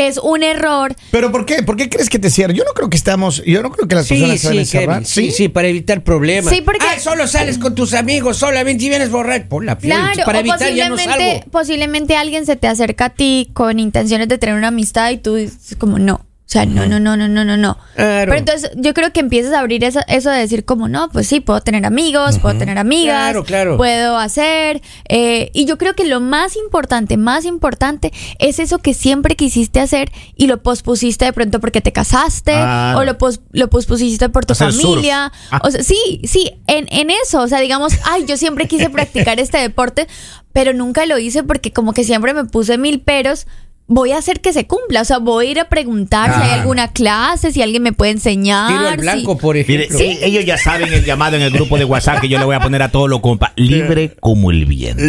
que 0.00 0.06
es 0.06 0.16
un 0.16 0.42
error. 0.42 0.94
¿Pero 1.10 1.30
por 1.30 1.44
qué? 1.44 1.62
¿Por 1.62 1.76
qué 1.76 1.90
crees 1.90 2.08
que 2.08 2.18
te 2.18 2.30
cierran? 2.30 2.56
Yo 2.56 2.64
no 2.64 2.72
creo 2.72 2.88
que 2.88 2.96
estamos, 2.96 3.42
yo 3.44 3.62
no 3.62 3.70
creo 3.70 3.86
que 3.86 3.96
las 3.96 4.06
Sí, 4.06 4.14
personas 4.14 4.40
se 4.40 4.48
van 4.48 4.58
a 4.58 4.64
sí. 4.64 4.78
Kevin, 4.78 5.04
sí, 5.04 5.30
sí, 5.30 5.48
para 5.50 5.68
evitar 5.68 6.02
problemas. 6.02 6.54
Sí, 6.54 6.62
porque- 6.62 6.86
Ah, 6.88 6.98
solo 6.98 7.26
sales 7.26 7.58
con 7.58 7.74
tus 7.74 7.92
amigos, 7.92 8.38
solamente 8.38 8.82
y 8.84 8.88
vienes 8.88 9.10
borracho. 9.10 9.46
Por 9.50 9.62
la 9.62 9.76
Claro, 9.76 10.22
para 10.24 10.40
evitar 10.40 10.72
ya 10.72 10.88
no 10.88 10.94
posiblemente, 10.94 11.34
salgo. 11.40 11.50
posiblemente 11.50 12.16
alguien 12.16 12.46
se 12.46 12.56
te 12.56 12.66
acerca 12.66 13.04
a 13.06 13.10
ti 13.10 13.50
con 13.52 13.78
intenciones 13.78 14.28
de 14.28 14.38
tener 14.38 14.54
una 14.54 14.68
amistad 14.68 15.10
y 15.10 15.18
tú 15.18 15.34
dices 15.34 15.76
como 15.78 15.98
no. 15.98 16.24
O 16.50 16.52
sea, 16.52 16.66
no, 16.66 16.84
no, 16.88 16.98
no, 16.98 17.16
no, 17.16 17.28
no, 17.28 17.44
no, 17.44 17.56
no. 17.56 17.78
Claro. 17.94 18.32
Pero 18.32 18.34
entonces 18.34 18.72
yo 18.74 18.92
creo 18.92 19.12
que 19.12 19.20
empiezas 19.20 19.52
a 19.52 19.60
abrir 19.60 19.84
eso, 19.84 20.00
eso 20.08 20.30
de 20.30 20.38
decir 20.40 20.64
como, 20.64 20.88
no, 20.88 21.08
pues 21.08 21.28
sí, 21.28 21.38
puedo 21.38 21.60
tener 21.60 21.86
amigos, 21.86 22.40
puedo 22.40 22.58
tener 22.58 22.76
amigas, 22.76 23.14
Claro, 23.30 23.44
claro. 23.44 23.76
puedo 23.76 24.16
hacer. 24.18 24.82
eh, 25.08 25.52
y 25.54 25.64
yo 25.66 25.78
creo 25.78 25.94
que 25.94 26.06
lo 26.06 26.18
más 26.20 26.56
importante, 26.56 27.16
más 27.16 27.44
importante, 27.44 28.12
es 28.40 28.58
eso 28.58 28.78
que 28.80 28.94
siempre 28.94 29.36
quisiste 29.36 29.78
hacer 29.78 30.10
y 30.34 30.48
lo 30.48 30.60
pospusiste 30.60 31.24
de 31.24 31.32
pronto 31.32 31.60
porque 31.60 31.80
te 31.80 31.92
casaste 31.92 32.50
Ah. 32.56 32.94
o 32.96 33.04
lo, 33.04 33.16
pos- 33.16 33.42
lo 33.52 33.70
pospusiste 33.70 34.28
por 34.28 34.44
tu 34.44 34.54
Hacer 34.54 34.72
familia. 34.72 35.30
Ah. 35.52 35.60
O 35.62 35.70
sea, 35.70 35.84
sí, 35.84 36.20
sí, 36.24 36.50
en, 36.66 36.88
en 36.90 37.10
eso. 37.10 37.42
O 37.42 37.46
sea, 37.46 37.60
digamos, 37.60 37.92
ay, 38.06 38.24
yo 38.26 38.36
siempre 38.36 38.66
quise 38.66 38.90
practicar 38.90 39.38
este 39.38 39.58
deporte, 39.58 40.08
pero 40.52 40.72
nunca 40.74 41.06
lo 41.06 41.16
hice 41.16 41.44
porque 41.44 41.72
como 41.72 41.92
que 41.92 42.02
siempre 42.02 42.34
me 42.34 42.42
puse 42.44 42.76
mil 42.76 43.00
peros. 43.00 43.46
Voy 43.92 44.12
a 44.12 44.18
hacer 44.18 44.40
que 44.40 44.52
se 44.52 44.68
cumpla. 44.68 45.00
O 45.00 45.04
sea, 45.04 45.18
voy 45.18 45.48
a 45.48 45.50
ir 45.50 45.58
a 45.58 45.68
preguntar 45.68 46.32
si 46.32 46.40
hay 46.40 46.50
Ah. 46.50 46.54
alguna 46.60 46.92
clase, 46.92 47.50
si 47.50 47.60
alguien 47.60 47.82
me 47.82 47.92
puede 47.92 48.12
enseñar. 48.12 48.68
Tiro 48.68 48.86
al 48.88 48.94
si- 48.94 49.00
blanco, 49.00 49.36
por 49.36 49.56
Mire, 49.56 49.84
ejemplo. 49.86 49.98
e- 49.98 50.26
ellos 50.26 50.44
ya 50.44 50.56
saben 50.56 50.92
el 50.92 51.04
llamado 51.04 51.34
en 51.36 51.42
el 51.42 51.50
grupo 51.50 51.76
de 51.76 51.84
WhatsApp 51.84 52.20
que 52.20 52.28
yo 52.28 52.38
le 52.38 52.44
voy 52.44 52.54
a 52.54 52.60
poner 52.60 52.82
a 52.82 52.90
todos 52.92 53.10
los 53.10 53.18
compas. 53.20 53.50
Libre 53.56 54.14
como 54.20 54.52
el 54.52 54.64
viento. 54.66 55.02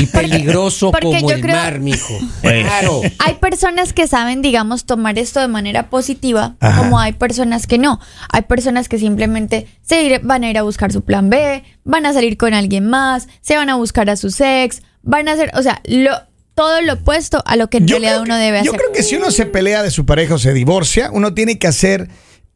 Y 0.00 0.06
peligroso 0.06 0.90
Porque 0.90 1.06
como 1.20 1.30
el 1.30 1.40
creo- 1.40 1.54
mar, 1.56 1.78
mijo. 1.78 2.18
Pues. 2.42 2.64
Claro. 2.66 3.02
Hay 3.20 3.34
personas 3.34 3.92
que 3.92 4.06
saben, 4.08 4.42
digamos, 4.42 4.84
tomar 4.84 5.18
esto 5.18 5.38
de 5.40 5.48
manera 5.48 5.88
positiva, 5.88 6.56
Ajá. 6.60 6.78
como 6.82 6.98
hay 6.98 7.12
personas 7.12 7.66
que 7.68 7.78
no. 7.78 8.00
Hay 8.30 8.42
personas 8.42 8.88
que 8.88 8.98
simplemente 8.98 9.68
se 9.82 10.02
ir- 10.02 10.20
van 10.24 10.42
a 10.44 10.50
ir 10.50 10.58
a 10.58 10.62
buscar 10.62 10.92
su 10.92 11.02
plan 11.04 11.30
B, 11.30 11.62
van 11.84 12.04
a 12.04 12.12
salir 12.12 12.36
con 12.36 12.52
alguien 12.52 12.86
más, 12.88 13.28
se 13.42 13.56
van 13.56 13.70
a 13.70 13.76
buscar 13.76 14.10
a 14.10 14.16
su 14.16 14.34
ex, 14.40 14.82
van 15.02 15.28
a 15.28 15.32
hacer, 15.32 15.52
o 15.56 15.62
sea, 15.62 15.80
lo, 15.86 16.10
todo 16.54 16.80
lo 16.82 16.94
opuesto 16.94 17.42
a 17.46 17.56
lo 17.56 17.68
que 17.68 17.78
en 17.78 17.88
realidad 17.88 18.12
creo 18.12 18.22
uno 18.22 18.34
que- 18.36 18.40
debe 18.40 18.58
yo 18.64 18.70
hacer. 18.72 18.80
creo 18.80 18.92
que 18.92 19.02
si 19.02 19.16
uno 19.16 19.30
se 19.30 19.46
pelea 19.46 19.82
de 19.82 19.90
su 19.90 20.06
pareja 20.06 20.34
o 20.34 20.38
se 20.38 20.52
divorcia, 20.52 21.10
uno 21.12 21.34
tiene 21.34 21.58
que 21.58 21.66
hacer 21.66 22.08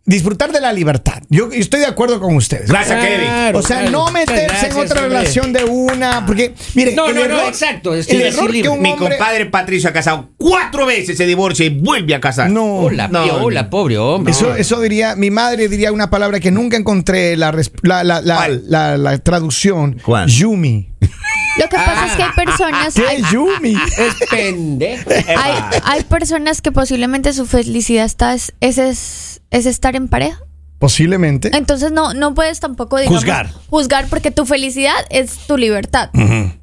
disfrutar 0.04 0.52
de 0.52 0.60
la 0.62 0.72
libertad. 0.72 1.22
Yo 1.28 1.50
estoy 1.52 1.80
de 1.80 1.86
acuerdo 1.86 2.18
con 2.18 2.34
ustedes. 2.34 2.70
Gracias, 2.70 3.04
Kevin. 3.04 3.26
Claro, 3.26 3.58
O 3.58 3.62
sea, 3.62 3.80
claro. 3.80 3.90
no 3.90 4.10
meterse 4.10 4.66
en 4.68 4.72
otra 4.72 5.02
hombre. 5.02 5.18
relación 5.18 5.52
de 5.52 5.64
una, 5.64 6.24
porque 6.24 6.54
mire, 6.74 6.94
No, 6.94 7.08
el 7.10 7.14
no, 7.14 7.28
no, 7.28 7.40
exacto, 7.46 7.92
estoy 7.94 8.16
el 8.16 8.22
error 8.28 8.50
que 8.50 8.68
un 8.70 8.80
Mi 8.80 8.92
hombre 8.92 9.16
compadre 9.18 9.44
Patricio 9.46 9.90
ha 9.90 9.92
casado 9.92 10.30
cuatro 10.38 10.86
veces, 10.86 11.18
se 11.18 11.26
divorcia 11.26 11.66
y 11.66 11.68
vuelve 11.68 12.14
a 12.14 12.20
casar. 12.22 12.48
no, 12.48 12.76
Hola, 12.76 13.08
No, 13.08 13.22
hola, 13.42 13.64
no. 13.64 13.70
pobre 13.70 13.98
hombre. 13.98 14.30
Eso, 14.32 14.54
eso 14.56 14.80
diría, 14.80 15.14
mi 15.14 15.30
madre 15.30 15.68
diría 15.68 15.92
una 15.92 16.08
palabra 16.08 16.40
que 16.40 16.50
nunca 16.50 16.78
encontré 16.78 17.36
la, 17.36 17.50
res- 17.52 17.72
la, 17.82 18.02
la, 18.02 18.22
la, 18.22 18.36
¿Cuál? 18.36 18.62
la- 18.66 18.96
la 18.96 19.18
traducción. 19.18 20.00
¿Cuál? 20.02 20.26
Yumi. 20.30 20.88
Lo 21.58 21.69
que 21.69 21.76
pasa 21.76 22.06
es 22.06 22.16
que 22.16 22.22
hay 22.22 22.32
personas, 22.32 22.94
¿Qué 22.94 23.06
hay, 23.06 23.22
Yumi? 23.32 23.75
Es 23.99 24.28
pendejo. 24.31 25.10
hay, 25.10 25.55
hay 25.84 26.05
personas 26.05 26.62
que 26.62 26.72
posiblemente 26.72 27.32
su 27.32 27.46
felicidad 27.46 28.05
está 28.05 28.34
es, 28.34 28.52
es, 28.60 28.78
es, 28.78 29.40
es 29.50 29.66
estar 29.66 29.96
en 29.96 30.08
pareja. 30.08 30.38
Posiblemente. 30.78 31.50
Entonces 31.56 31.90
no, 31.90 32.14
no 32.14 32.34
puedes 32.34 32.60
tampoco 32.60 32.99
digamos, 32.99 33.20
Juzgar. 33.20 33.50
juzgar 33.69 34.06
porque 34.08 34.31
tu 34.31 34.46
felicidad 34.46 34.94
es 35.10 35.37
tu 35.46 35.56
libertad. 35.56 36.10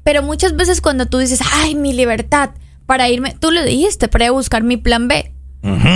Pero 0.04 0.22
muchas 0.22 0.56
veces 0.56 0.80
cuando 0.80 1.06
tú 1.06 1.18
dices, 1.18 1.40
ay, 1.52 1.74
mi 1.74 1.92
libertad 1.92 2.50
para 2.86 3.08
irme, 3.10 3.36
tú 3.38 3.50
lo 3.50 3.62
dijiste, 3.62 4.08
para 4.08 4.24
ir 4.24 4.28
a 4.28 4.32
buscar 4.32 4.62
mi 4.62 4.76
plan 4.78 5.06
B. 5.08 5.32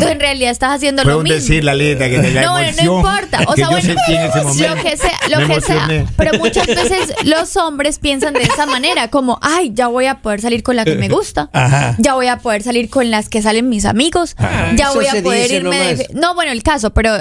Tú 0.00 0.08
en 0.08 0.20
realidad 0.20 0.50
estás 0.50 0.72
haciendo 0.76 1.04
lo 1.04 1.18
un 1.18 1.24
mismo. 1.24 1.36
decir 1.36 1.62
la 1.64 1.74
letra 1.74 2.08
que 2.10 2.18
tenía 2.18 2.42
No, 2.42 2.52
no, 2.54 2.58
emoción. 2.60 2.86
no 2.86 2.96
importa. 2.98 3.40
O 3.46 3.54
sea, 3.54 3.68
bueno, 3.70 3.94
lo 3.94 4.82
que 4.82 4.96
sea, 4.96 5.18
lo 5.38 5.46
que 5.46 5.60
sea. 5.60 5.88
Pero 6.16 6.38
muchas 6.38 6.66
veces 6.66 7.14
los 7.24 7.56
hombres 7.56 7.98
piensan 7.98 8.34
de 8.34 8.42
esa 8.42 8.66
manera, 8.66 9.08
como, 9.08 9.38
ay, 9.42 9.70
ya 9.74 9.86
voy 9.88 10.06
a 10.06 10.22
poder 10.22 10.40
salir 10.40 10.62
con 10.62 10.76
la 10.76 10.84
que 10.84 10.96
me 10.96 11.08
gusta. 11.10 11.50
Ajá. 11.52 11.94
Ya 11.98 12.14
voy 12.14 12.26
a 12.26 12.38
poder 12.38 12.62
salir 12.62 12.90
con 12.90 13.10
las 13.10 13.28
que 13.28 13.42
salen 13.42 13.68
mis 13.68 13.84
amigos. 13.84 14.34
Ya 14.76 14.86
Eso 14.90 14.94
voy 14.94 15.06
a 15.06 15.22
poder 15.22 15.50
irme 15.52 15.78
de 15.94 16.08
No, 16.14 16.34
bueno, 16.34 16.52
el 16.52 16.62
caso, 16.62 16.90
pero 16.90 17.12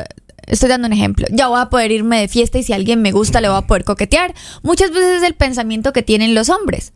estoy 0.48 0.70
dando 0.70 0.88
un 0.88 0.94
ejemplo. 0.94 1.28
Ya 1.32 1.48
voy 1.48 1.60
a 1.62 1.66
poder 1.70 1.92
irme 1.92 2.20
de 2.20 2.28
fiesta 2.28 2.58
y 2.58 2.64
si 2.64 2.74
alguien 2.74 3.02
me 3.02 3.12
gusta 3.12 3.42
le 3.42 3.50
voy 3.50 3.58
a 3.58 3.62
poder 3.62 3.84
coquetear. 3.84 4.34
Muchas 4.64 4.90
veces 4.92 5.18
es 5.18 5.24
el 5.24 5.36
pensamiento 5.36 5.94
que 5.94 6.02
tienen 6.04 6.34
los 6.36 6.50
hombres. 6.50 6.94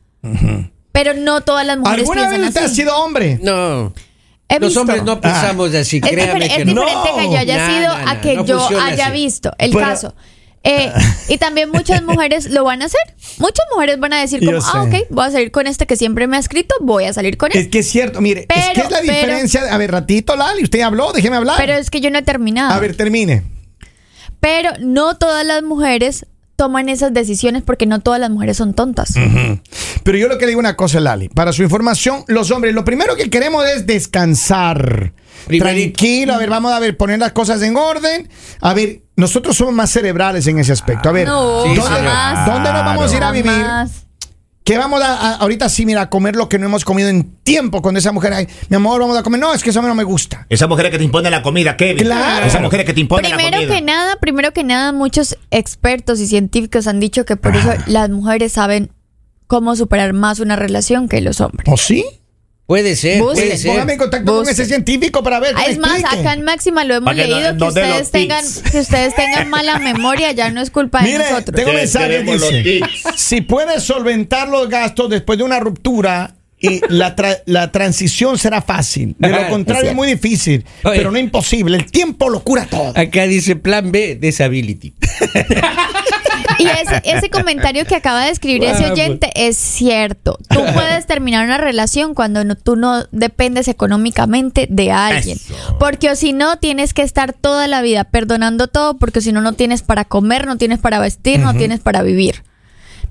Pero 0.91 1.13
no 1.15 1.41
todas 1.41 1.65
las 1.65 1.77
mujeres 1.77 2.01
¿Alguna 2.10 2.29
vez 2.29 2.48
usted 2.48 2.62
ha 2.62 2.65
así. 2.65 2.75
sido 2.75 2.95
hombre? 2.98 3.39
No. 3.41 3.93
He 4.55 4.60
Los 4.60 4.69
visto. 4.69 4.81
hombres 4.81 5.03
no 5.03 5.19
pensamos 5.19 5.74
así, 5.74 5.98
Es, 6.03 6.10
créame 6.10 6.45
es 6.45 6.53
que 6.57 6.65
no. 6.65 6.81
diferente 6.86 7.10
que 7.17 7.29
yo 7.31 7.38
haya 7.39 7.67
sido 7.69 7.91
a 7.91 8.22
que 8.22 8.36
no 8.36 8.45
yo 8.45 8.67
haya 8.81 9.07
así. 9.07 9.13
visto 9.13 9.51
el 9.57 9.72
Pero- 9.72 9.86
caso. 9.86 10.15
Eh, 10.65 10.93
y 11.27 11.38
también 11.39 11.69
muchas 11.72 12.01
mujeres 12.03 12.50
lo 12.50 12.63
van 12.63 12.81
a 12.81 12.86
hacer. 12.86 13.01
Muchas 13.38 13.65
mujeres 13.74 14.00
van 14.00 14.13
a 14.13 14.22
decir 14.22 14.39
como, 14.45 14.60
ah, 14.63 14.83
ok, 14.83 15.07
voy 15.10 15.25
a 15.25 15.31
salir 15.31 15.51
con 15.51 15.67
este 15.67 15.86
que 15.88 15.98
siempre 15.98 16.25
me 16.27 16.38
ha 16.38 16.39
escrito, 16.39 16.74
voy 16.79 17.03
a 17.03 17.12
salir 17.12 17.36
con 17.36 17.51
Es 17.51 17.57
él. 17.57 17.69
que 17.69 17.79
es 17.79 17.89
cierto, 17.89 18.22
mire, 18.22 18.41
es 18.41 18.48
que 18.48 18.72
Pero- 18.75 18.86
es 18.86 18.91
la 18.91 19.00
pero- 19.01 19.13
diferencia. 19.13 19.62
a 19.74 19.77
ver, 19.77 19.91
ratito, 19.91 20.36
Lali, 20.38 20.63
usted 20.63 20.79
habló, 20.81 21.12
déjeme 21.12 21.36
hablar. 21.36 21.57
Pero 21.57 21.74
es 21.74 21.89
que 21.89 22.00
yo 22.00 22.10
no 22.12 22.19
he 22.19 22.22
terminado. 22.22 22.74
a 22.74 22.79
ver, 22.79 22.95
termine. 22.95 23.43
Pero 24.39 24.69
no 24.79 25.17
todas 25.17 25.45
las 25.45 25.63
mujeres 25.63 26.25
toman 26.55 26.89
esas 26.89 27.13
decisiones 27.13 27.63
porque 27.63 27.86
no 27.86 28.00
todas 28.00 28.19
las 28.19 28.29
mujeres 28.29 28.57
son 28.57 28.74
tontas. 28.74 29.13
Pero 30.03 30.17
yo 30.17 30.27
lo 30.27 30.38
que 30.38 30.45
le 30.45 30.50
digo 30.50 30.60
una 30.60 30.75
cosa, 30.75 31.00
Lali. 31.00 31.29
Para 31.29 31.53
su 31.53 31.63
información, 31.63 32.24
los 32.27 32.51
hombres, 32.51 32.74
lo 32.74 32.86
primero 32.86 33.15
que 33.15 33.29
queremos 33.29 33.65
es 33.65 33.86
descansar. 33.88 35.13
Primerito. 35.48 35.98
Tranquilo, 35.98 36.33
a 36.33 36.38
ver, 36.38 36.50
vamos 36.50 36.72
a 36.72 36.79
ver, 36.79 36.95
poner 36.95 37.19
las 37.19 37.31
cosas 37.33 37.62
en 37.63 37.75
orden. 37.75 38.29
A 38.62 38.74
ver, 38.74 39.01
nosotros 39.15 39.57
somos 39.57 39.74
más 39.74 39.89
cerebrales 39.91 40.48
en 40.48 40.60
ese 40.60 40.72
aspecto. 40.72 41.10
A 41.10 41.12
ver, 41.12 41.27
No, 41.27 41.63
¿dónde, 41.65 41.75
nos 41.75 42.86
vamos 42.86 43.12
a 43.12 43.17
ir 43.17 43.24
a 43.24 43.31
vivir? 43.31 43.51
Jamás. 43.51 44.05
Que 44.63 44.77
vamos 44.77 45.01
a, 45.01 45.13
a- 45.13 45.36
ahorita 45.36 45.67
sí, 45.67 45.86
mira, 45.86 46.01
a 46.03 46.10
comer 46.10 46.36
lo 46.38 46.48
que 46.48 46.58
no 46.58 46.65
hemos 46.67 46.86
comido 46.86 47.10
en 47.10 47.36
tiempo 47.43 47.82
con 47.82 47.98
esa 47.98 48.12
mujer. 48.13 48.32
Ay, 48.34 48.48
mi 48.70 48.77
amor, 48.77 49.01
vamos 49.01 49.17
a 49.17 49.24
comer. 49.24 49.39
No, 49.39 49.53
es 49.53 49.62
que 49.62 49.72
eso 49.72 49.79
a 49.79 49.82
mí 49.82 49.89
no 49.89 49.96
me 49.96 50.03
gusta. 50.05 50.46
Esa 50.50 50.67
mujer 50.67 50.89
que 50.89 50.98
te 50.98 51.03
impone 51.03 51.29
la 51.29 51.41
comida, 51.41 51.75
Kevin. 51.75 52.05
Claro. 52.05 52.46
Esa 52.46 52.60
mujer 52.62 52.86
que 52.86 52.93
te 52.93 53.01
impone 53.01 53.27
la 53.27 53.36
Primero 53.36 53.58
comida. 53.58 53.75
que 53.75 53.82
nada, 53.82 54.15
primero 54.22 54.51
que 54.53 54.63
nada, 54.63 54.93
muchos 54.93 55.38
expertos 55.51 56.20
y 56.22 56.27
científicos 56.27 56.88
han 56.88 57.00
dicho 57.01 57.25
que 57.25 57.36
por 57.36 57.55
eso 57.55 57.74
las 57.88 58.10
mujeres 58.10 58.53
saben 58.53 58.91
cómo 59.48 59.75
superar 59.75 60.13
más 60.13 60.39
una 60.39 60.55
relación 60.55 61.10
que 61.10 61.20
los 61.20 61.41
hombres. 61.41 61.67
¿O 61.72 61.75
sí? 61.75 62.05
Puede 62.65 62.96
ser, 62.96 63.20
Busque, 63.22 63.41
puede 63.41 63.58
ser. 63.58 63.72
Póngame 63.72 63.93
en 63.93 64.00
contacto 64.00 64.25
con 64.32 64.39
Busque. 64.39 64.53
ese 64.53 64.65
científico 64.65 65.22
para 65.22 65.39
ver. 65.39 65.53
que 65.53 65.62
Ah, 65.62 65.65
es 65.65 65.77
más, 65.77 66.00
explique. 66.00 66.22
acá 66.22 66.34
en 66.34 66.43
Máxima 66.43 66.84
lo 66.86 66.96
hemos 66.96 67.13
que 67.13 67.27
no- 67.27 67.36
leído 67.36 67.58
que 67.58 67.63
ustedes 67.65 68.10
tengan 68.12 68.46
que 68.72 68.79
ustedes 68.79 69.15
tengan 69.15 69.50
mala 69.50 69.79
memoria, 69.79 70.32
ya 70.32 70.50
no 70.50 70.62
es 70.62 70.70
culpa 70.72 71.00
de 71.01 71.12
Mire, 71.12 71.29
nosotros. 71.29 71.55
tengo 71.55 71.72
Que 71.72 71.77
mensaje, 71.77 72.24
dice, 72.24 72.79
si 73.17 73.41
puedes 73.41 73.84
solventar 73.84 74.48
los 74.48 74.70
gastos 74.70 75.10
después 75.10 75.38
de 75.38 75.43
una 75.43 75.60
ruptura 75.60 76.36
y 76.63 76.82
la, 76.88 77.15
tra- 77.15 77.41
la 77.46 77.72
transición 77.72 78.38
será 78.38 78.62
fácil. 78.62 79.15
De 79.20 79.27
lo 79.29 79.50
contrario 79.50 79.89
es 79.91 79.96
muy 79.96 80.08
difícil, 80.08 80.65
Oye. 80.86 80.98
pero 80.98 81.12
no 81.12 81.20
imposible. 81.20 81.75
El 81.77 81.91
tiempo 81.91 82.29
lo 82.29 82.41
cura 82.43 82.65
todo. 82.65 82.93
Acá 82.96 83.27
dice 83.27 83.55
plan 83.58 83.91
B, 83.91 84.15
disability. 84.15 84.93
Y 86.60 86.65
ese, 86.67 87.01
ese 87.03 87.29
comentario 87.29 87.86
que 87.86 87.96
acaba 87.96 88.25
de 88.25 88.32
escribir 88.32 88.63
ese 88.63 88.89
oyente 88.91 89.29
es 89.36 89.58
cierto. 89.58 90.38
Tú 90.50 90.62
puedes 90.74 91.05
terminar 91.05 91.46
una 91.46 91.58
relación 91.58 92.13
cuando 92.13 92.43
no- 92.43 92.55
tú 92.55 92.75
no 92.75 93.03
dependes 93.12 93.67
económicamente 93.67 94.67
de 94.70 94.91
alguien. 94.91 95.38
Eso. 95.38 95.77
Porque 95.79 96.10
o 96.12 96.15
si 96.15 96.32
no, 96.34 96.58
tienes 96.60 96.93
que 96.93 97.01
estar 97.01 97.34
toda 97.34 97.67
la 97.67 97.82
vida 97.82 98.05
perdonando 98.05 98.67
todo, 98.67 98.98
porque 98.98 99.22
si 99.22 99.32
no, 99.32 99.41
no 99.41 99.53
tienes 99.53 99.82
para 99.82 100.05
comer, 100.05 100.46
no 100.48 100.58
tienes 100.58 100.79
para 100.79 101.00
vestir, 101.00 101.39
no 101.39 101.53
tienes 101.53 101.79
para 101.79 102.01
vivir. 102.03 102.43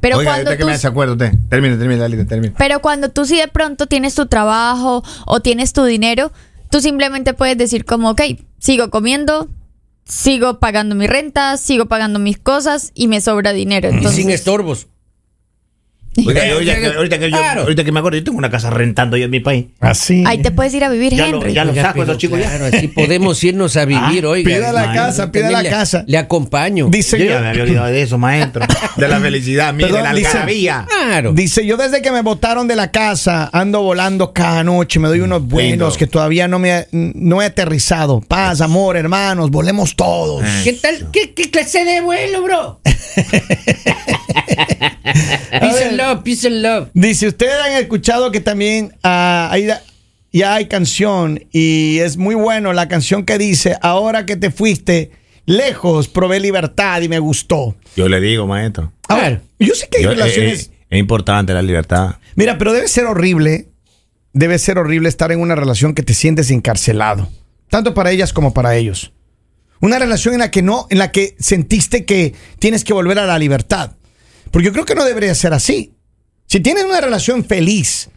Pero 0.02 0.18
Oiga, 0.18 0.32
cuando 0.32 0.50
que 0.50 0.56
tú... 0.56 0.66
me 0.66 0.73
hace 0.73 0.88
acuerdo 0.88 1.12
usted. 1.12 1.32
Termine, 1.49 1.76
termine, 1.76 2.00
Lalita, 2.00 2.26
termine. 2.26 2.54
Pero 2.59 2.82
cuando 2.82 3.11
tú 3.11 3.25
sí 3.25 3.37
de 3.38 3.47
pronto 3.47 3.87
tienes 3.87 4.16
tu 4.16 4.26
trabajo 4.26 5.04
o 5.26 5.40
tienes 5.40 5.73
tu 5.73 5.85
dinero, 5.85 6.32
tú 6.71 6.80
simplemente 6.80 7.35
puedes 7.35 7.56
decir 7.56 7.85
como, 7.85 8.11
ok, 8.11 8.23
sigo 8.59 8.90
comiendo, 8.90 9.49
sigo 10.04 10.59
pagando 10.59 10.97
mi 10.97 11.06
renta, 11.06 11.56
sigo 11.56 11.87
pagando 11.87 12.18
mis 12.18 12.37
cosas 12.37 12.90
y 12.97 13.06
me 13.06 13.21
sobra 13.21 13.52
dinero. 13.52 13.90
Y 13.90 13.94
Entonces, 13.94 14.16
sin 14.16 14.30
estorbos. 14.30 14.88
Oiga, 16.16 16.47
yo- 16.49 16.54
ahorita, 16.54 16.75
que, 16.81 16.87
ahorita 16.87 17.19
que 17.19 17.31
yo- 17.31 17.37
Claro. 17.38 17.62
ahorita 17.62 17.85
que 17.85 17.92
me 17.92 17.99
acuerdo, 18.00 18.19
yo 18.19 18.25
tengo 18.25 18.38
una 18.38 18.50
casa 18.50 18.71
rentando 18.71 19.16
yo 19.16 19.25
en 19.25 19.31
mi 19.31 19.40
país. 19.40 19.66
Así. 19.81 20.25
ahí 20.26 20.42
te 20.42 20.50
puedes 20.50 20.75
ir 20.75 20.85
a 20.85 20.88
vivir, 20.90 21.14
Ya 21.14 21.28
lo- 21.28 21.38
Henry. 21.38 21.52
ya 21.54 21.64
lo- 21.64 21.75
saco 21.75 21.92
pero 21.95 22.04
esos 22.04 22.19
chicos 22.19 22.38
ya. 22.38 22.49
claro, 22.57 22.66
así 22.76 22.88
podemos 22.88 23.42
irnos 23.45 23.76
a 23.76 23.85
vivir, 23.85 24.25
Ah, 24.25 24.28
oiga. 24.28 24.45
pida 24.57 24.73
la 24.73 24.92
casa, 24.92 25.33
pida 25.33 25.50
la 25.50 25.62
le- 25.62 25.71
casa. 25.71 26.04
Le 26.07 26.19
acompaño. 26.19 26.88
Dice 26.90 27.19
Yo 27.19 27.25
yo, 27.25 27.31
ya 27.33 27.40
me 27.40 27.49
había 27.49 27.62
olvidado 27.62 27.87
de 27.87 28.02
eso, 28.02 28.19
maestro. 28.19 28.64
De 28.97 29.09
la 29.09 29.21
felicidad, 29.21 29.73
mire, 29.75 29.90
de 29.92 30.02
la 30.02 30.11
algarabía. 30.11 30.87
Claro. 30.88 31.33
dice 31.33 31.64
yo 31.66 31.76
desde 31.76 32.02
que 32.02 32.11
me 32.12 32.21
botaron 32.23 32.69
de 32.69 32.76
la 32.76 32.90
casa 32.90 33.49
ando 33.52 33.83
volando 33.83 34.33
cada 34.33 34.62
noche, 34.64 34.99
me 35.00 35.09
doy 35.09 35.21
unos 35.21 35.47
vuelos 35.47 35.71
Lindo. 35.71 35.92
que 35.97 36.07
todavía 36.07 36.47
no 36.49 36.59
me 36.59 36.87
no 36.92 37.40
he 37.42 37.47
aterrizado. 37.47 38.21
Paz, 38.21 38.61
amor, 38.61 38.97
hermanos, 38.97 39.50
volemos 39.50 39.97
todos. 39.97 40.45
¿Qué 40.64 40.75
tal? 40.75 41.09
¿Qué, 41.12 41.33
qué 41.33 41.50
clase 41.50 41.85
de 41.85 42.00
vuelo, 42.02 42.42
bro? 42.42 42.81
peace 45.61 45.85
and 45.88 45.97
love, 45.97 46.23
peace 46.23 46.47
and 46.47 46.62
love. 46.62 46.88
Dice, 46.94 47.28
ustedes 47.28 47.54
han 47.64 47.73
escuchado 47.73 48.30
que 48.32 48.40
también 48.40 48.97
ah, 49.02 49.49
hay, 49.50 49.68
ya 50.32 50.54
hay 50.54 50.66
canción 50.66 51.42
y 51.52 51.99
es 51.99 52.16
muy 52.16 52.35
bueno 52.35 52.73
la 52.73 52.88
canción 52.88 53.25
que 53.25 53.38
dice, 53.38 53.76
ahora 53.82 54.26
que 54.26 54.37
te 54.37 54.50
fuiste 54.50 55.11
lejos, 55.47 56.09
probé 56.09 56.40
libertad 56.40 57.02
y 57.02 57.09
me 57.09 57.18
gustó. 57.18 57.76
Yo 57.97 58.09
le 58.09 58.21
digo, 58.21 58.47
maestro. 58.47 58.92
Ahora, 59.09 59.28
Claro. 59.28 59.40
yo 59.59 59.75
sé 59.75 59.88
que 59.88 59.99
hay 59.99 60.04
Yo- 60.04 60.11
relaciones... 60.11 60.66
eh, 60.66 60.71
eh, 60.73 60.76
es 60.90 60.99
importante 60.99 61.52
la 61.52 61.62
libertad. 61.62 62.16
Mira, 62.37 62.59
pero 62.59 62.73
debe 62.73 62.87
ser 62.88 63.06
horrible, 63.06 63.68
debe 64.32 64.59
ser 64.59 64.78
horrible 64.78 65.09
estar 65.09 65.32
en 65.32 65.40
una 65.40 65.54
relación 65.54 65.94
que 65.94 66.02
te 66.02 66.14
sientes 66.14 66.50
encarcelado, 66.50 67.28
tanto 67.68 67.92
para 67.94 68.11
ellas 68.11 68.32
como 68.32 68.54
para 68.54 68.76
ellos. 68.76 69.12
Una 69.80 69.99
relación 69.99 70.35
en 70.35 70.40
la 70.40 70.50
que 70.50 70.62
no, 70.62 70.87
en 70.90 70.99
la 70.99 71.11
que 71.11 71.35
sentiste 71.40 72.04
que 72.04 72.35
tienes 72.61 72.85
que 72.85 72.92
volver 72.92 73.18
a 73.18 73.26
la 73.26 73.38
libertad. 73.38 73.92
Porque 74.52 74.66
yo 74.66 74.73
creo 74.73 74.85
que 74.85 74.94
no 74.94 75.04
debería 75.04 75.35
ser 75.35 75.52
así. 75.54 75.94
Si 76.47 76.61
tienes 76.61 76.85
una 76.85 77.00
relación 77.00 77.44
feliz, 77.44 78.11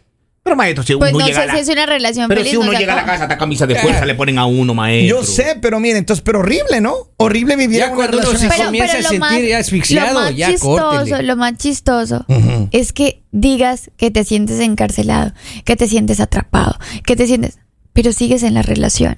Pero, 0.44 0.56
maestro, 0.56 0.84
si 0.84 0.96
Pues 0.96 1.12
uno 1.14 1.22
no 1.22 1.26
llega 1.26 1.38
sé 1.40 1.44
a 1.44 1.46
la... 1.48 1.54
si 1.56 1.60
es 1.62 1.70
una 1.70 1.86
relación 1.88 2.28
Pero 2.28 2.42
feliz. 2.42 2.52
si 2.52 2.58
uno 2.58 2.72
no 2.72 2.78
llega 2.78 2.94
a 2.94 2.98
la 2.98 3.06
casa, 3.06 3.24
hasta 3.24 3.38
camisa 3.38 3.66
de 3.66 3.78
fuerza 3.78 4.06
le 4.06 4.14
ponen 4.14 4.38
a 4.38 4.46
uno, 4.46 4.74
maestro. 4.76 5.18
yo 5.18 5.24
sé, 5.26 5.58
pero 5.62 5.80
miren, 5.80 5.98
entonces, 5.98 6.22
pero 6.22 6.40
horrible, 6.42 6.82
¿no? 6.82 6.94
Horrible 7.18 7.56
vivir 7.56 7.80
Ya 7.80 7.86
en 7.88 7.94
una 7.94 8.02
uno 8.04 8.12
relación 8.12 8.38
se 8.38 8.48
así. 8.48 8.64
comienza 8.64 8.98
a 8.98 9.02
lo 9.02 9.10
sentir 9.10 9.56
asfixiado, 9.56 10.14
lo 10.14 10.20
más 10.26 10.36
ya 10.36 10.52
chistoso, 10.52 10.78
córtele. 10.90 11.24
lo 11.24 11.36
más 11.38 11.58
chistoso 11.58 12.26
es 12.72 12.94
que 12.94 13.24
digas 13.32 13.90
que 13.98 14.12
te 14.12 14.24
sientes 14.24 14.60
encarcelado, 14.60 15.34
que 15.64 15.76
te 15.76 15.88
sientes 15.88 16.20
atrapado, 16.20 16.78
que 17.06 17.16
te 17.16 17.26
sientes, 17.26 17.58
pero 17.94 18.12
sigues 18.12 18.44
en 18.44 18.54
la 18.54 18.62
relación. 18.62 19.18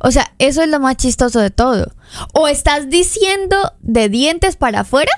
O 0.00 0.10
sea, 0.12 0.32
eso 0.38 0.62
es 0.62 0.68
lo 0.70 0.78
más 0.80 0.96
chistoso 0.96 1.40
de 1.40 1.50
todo. 1.50 1.92
O 2.32 2.46
estás 2.48 2.88
diciendo 2.88 3.56
de 3.82 4.08
dientes 4.08 4.56
para 4.56 4.80
afuera 4.80 5.10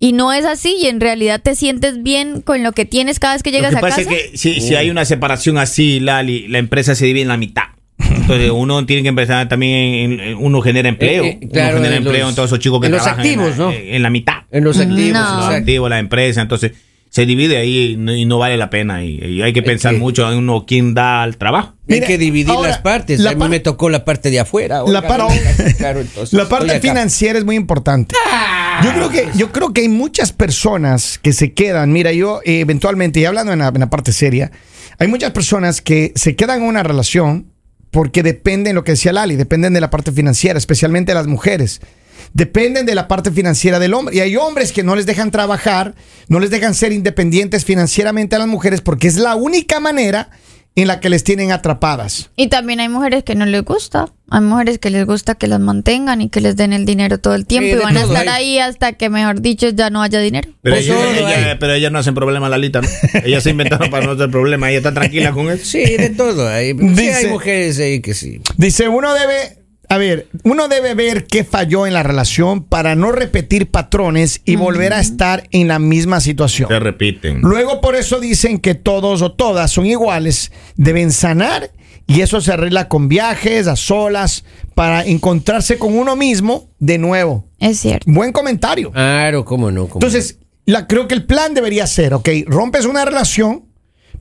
y 0.00 0.12
no 0.12 0.32
es 0.32 0.44
así 0.46 0.74
y 0.82 0.86
en 0.86 0.98
realidad 1.00 1.40
te 1.40 1.54
sientes 1.54 2.02
bien 2.02 2.40
con 2.40 2.62
lo 2.64 2.72
que 2.72 2.84
tienes 2.86 3.20
cada 3.20 3.34
vez 3.34 3.42
que 3.44 3.50
Lo 3.50 3.58
llegas 3.58 3.70
que 3.72 3.78
a 3.78 3.80
pasa 3.80 3.96
casa. 4.02 4.10
es 4.16 4.30
que 4.32 4.36
si, 4.38 4.60
si 4.60 4.74
hay 4.74 4.90
una 4.90 5.04
separación 5.04 5.58
así, 5.58 6.00
Lali, 6.00 6.48
la 6.48 6.58
empresa 6.58 6.94
se 6.96 7.04
divide 7.06 7.22
en 7.22 7.28
la 7.28 7.36
mitad. 7.36 7.64
Entonces 7.98 8.50
uno 8.54 8.84
tiene 8.86 9.02
que 9.02 9.08
empezar 9.10 9.46
también, 9.48 10.36
uno 10.38 10.60
genera 10.62 10.88
empleo. 10.88 11.22
Eh, 11.24 11.38
eh, 11.42 11.48
claro, 11.52 11.76
uno 11.76 11.84
genera 11.84 11.96
en 11.96 12.02
empleo 12.06 12.22
los- 12.22 12.30
en 12.30 12.34
todos 12.34 12.48
esos 12.48 12.58
chicos 12.58 12.80
que 12.80 12.86
en 12.86 12.92
los 12.92 13.06
activos, 13.06 13.52
en, 13.52 13.58
la, 13.58 13.64
¿no? 13.66 13.72
en 13.72 14.02
la 14.02 14.10
mitad. 14.10 14.34
En 14.50 14.64
los 14.64 14.78
activos, 14.78 15.12
No. 15.12 15.36
Los 15.36 15.48
activos, 15.54 15.90
la 15.90 15.98
empresa, 15.98 16.40
entonces 16.40 16.72
se 17.10 17.26
divide 17.26 17.58
ahí 17.58 17.92
y 17.92 17.96
no, 17.96 18.14
y 18.14 18.24
no 18.24 18.38
vale 18.38 18.56
la 18.56 18.70
pena. 18.70 19.04
Y, 19.04 19.18
y 19.22 19.42
hay 19.42 19.52
que 19.52 19.62
pensar 19.62 19.92
que- 19.92 19.98
mucho 19.98 20.30
en 20.30 20.38
uno 20.38 20.64
quién 20.66 20.94
da 20.94 21.22
el 21.24 21.36
trabajo. 21.36 21.74
Hay 21.88 22.00
que 22.02 22.16
dividir 22.18 22.50
ahora, 22.50 22.68
las 22.68 22.78
partes. 22.78 23.18
la 23.20 23.30
a 23.30 23.34
mí 23.34 23.40
par- 23.40 23.50
me 23.50 23.58
tocó 23.60 23.90
la 23.90 24.04
parte 24.04 24.30
de 24.30 24.38
afuera. 24.40 24.76
La 24.78 24.82
oiga, 24.84 25.08
parte- 25.08 25.42
no, 25.64 25.76
claro, 25.76 26.00
entonces, 26.00 26.32
La 26.32 26.48
parte 26.48 26.80
financiera 26.80 27.38
es 27.38 27.44
muy 27.44 27.56
importante. 27.56 28.14
Yo 28.84 28.92
creo 28.94 29.08
que 29.10 29.28
yo 29.36 29.52
creo 29.52 29.72
que 29.72 29.82
hay 29.82 29.88
muchas 29.88 30.32
personas 30.32 31.18
que 31.18 31.32
se 31.32 31.52
quedan. 31.52 31.92
Mira, 31.92 32.12
yo 32.12 32.40
eh, 32.44 32.60
eventualmente 32.60 33.20
y 33.20 33.24
hablando 33.24 33.52
en 33.52 33.58
la, 33.58 33.68
en 33.68 33.80
la 33.80 33.90
parte 33.90 34.12
seria, 34.12 34.50
hay 34.98 35.08
muchas 35.08 35.32
personas 35.32 35.80
que 35.82 36.12
se 36.14 36.36
quedan 36.36 36.62
en 36.62 36.68
una 36.68 36.82
relación 36.82 37.46
porque 37.90 38.22
dependen 38.22 38.76
lo 38.76 38.84
que 38.84 38.92
decía 38.92 39.12
Lali, 39.12 39.34
dependen 39.34 39.72
de 39.74 39.80
la 39.80 39.90
parte 39.90 40.12
financiera, 40.12 40.56
especialmente 40.58 41.12
las 41.12 41.26
mujeres. 41.26 41.80
Dependen 42.32 42.86
de 42.86 42.94
la 42.94 43.08
parte 43.08 43.30
financiera 43.30 43.78
del 43.78 43.94
hombre. 43.94 44.14
Y 44.16 44.20
hay 44.20 44.36
hombres 44.36 44.72
que 44.72 44.82
no 44.82 44.94
les 44.96 45.06
dejan 45.06 45.30
trabajar, 45.30 45.94
no 46.28 46.38
les 46.40 46.50
dejan 46.50 46.74
ser 46.74 46.92
independientes 46.92 47.64
financieramente 47.64 48.36
a 48.36 48.38
las 48.38 48.48
mujeres 48.48 48.80
porque 48.80 49.08
es 49.08 49.16
la 49.16 49.34
única 49.36 49.80
manera 49.80 50.30
en 50.76 50.86
la 50.86 51.00
que 51.00 51.10
les 51.10 51.24
tienen 51.24 51.50
atrapadas. 51.50 52.30
Y 52.36 52.46
también 52.46 52.78
hay 52.78 52.88
mujeres 52.88 53.24
que 53.24 53.34
no 53.34 53.44
les 53.44 53.62
gusta. 53.64 54.06
Hay 54.30 54.40
mujeres 54.40 54.78
que 54.78 54.88
les 54.90 55.04
gusta 55.04 55.34
que 55.34 55.48
las 55.48 55.58
mantengan 55.58 56.20
y 56.20 56.28
que 56.28 56.40
les 56.40 56.54
den 56.54 56.72
el 56.72 56.86
dinero 56.86 57.18
todo 57.18 57.34
el 57.34 57.44
tiempo 57.44 57.66
Sí, 57.74 57.74
y 57.74 57.84
van 57.84 57.96
a 57.96 58.02
estar 58.02 58.28
hay. 58.28 58.28
ahí 58.28 58.58
hasta 58.60 58.92
que, 58.92 59.10
mejor 59.10 59.40
dicho, 59.42 59.68
ya 59.70 59.90
no 59.90 60.00
haya 60.00 60.20
dinero. 60.20 60.48
Pero, 60.62 60.76
Pues 60.76 60.86
ella- 60.86 60.94
todo 60.94 61.28
ella- 61.28 61.56
pero 61.58 61.72
ellas 61.74 61.90
no 61.90 61.98
hacen 61.98 62.14
problema, 62.14 62.48
Lalita. 62.48 62.80
¿no? 62.82 62.88
Ellas 63.24 63.42
se 63.42 63.50
inventaron 63.50 63.90
para 63.90 64.06
no 64.06 64.12
hacer 64.12 64.30
problema. 64.30 64.68
Ella 64.70 64.78
está 64.78 64.94
tranquila 64.94 65.32
con 65.32 65.50
eso. 65.50 65.64
Sí, 65.64 65.80
de 65.80 66.10
todo. 66.10 66.48
Hay, 66.48 66.76
sí 66.94 67.08
hay 67.08 67.26
mujeres 67.26 67.80
ahí 67.80 68.00
que 68.00 68.14
sí. 68.14 68.40
Dice, 68.56 68.86
uno 68.86 69.12
debe, 69.12 69.59
a 69.90 69.98
ver, 69.98 70.28
uno 70.44 70.68
debe 70.68 70.94
ver 70.94 71.26
qué 71.26 71.42
falló 71.42 71.84
en 71.84 71.94
la 71.94 72.04
relación 72.04 72.62
para 72.62 72.94
no 72.94 73.10
repetir 73.10 73.72
patrones 73.72 74.40
y 74.44 74.54
volver 74.54 74.92
a 74.92 75.00
estar 75.00 75.48
en 75.50 75.66
la 75.66 75.80
misma 75.80 76.20
situación. 76.20 76.68
Se 76.68 76.78
repiten. 76.78 77.40
Luego 77.40 77.80
por 77.80 77.96
eso 77.96 78.20
dicen 78.20 78.60
que 78.60 78.76
todos 78.76 79.20
o 79.20 79.32
todas 79.32 79.72
son 79.72 79.86
iguales, 79.86 80.52
deben 80.76 81.10
sanar 81.10 81.72
y 82.06 82.20
eso 82.20 82.40
se 82.40 82.52
arregla 82.52 82.86
con 82.86 83.08
viajes, 83.08 83.66
a 83.66 83.74
solas, 83.74 84.44
para 84.76 85.04
encontrarse 85.04 85.76
con 85.76 85.98
uno 85.98 86.14
mismo 86.14 86.70
de 86.78 86.98
nuevo. 86.98 87.48
Es 87.58 87.80
cierto. 87.80 88.08
Buen 88.12 88.30
comentario. 88.30 88.92
Claro, 88.92 89.44
cómo 89.44 89.72
no. 89.72 89.88
cómo 89.88 89.96
Entonces, 89.96 90.38
la, 90.66 90.86
creo 90.86 91.08
que 91.08 91.14
el 91.16 91.26
plan 91.26 91.52
debería 91.52 91.88
ser, 91.88 92.14
ok, 92.14 92.28
rompes 92.46 92.84
una 92.84 93.04
relación, 93.04 93.64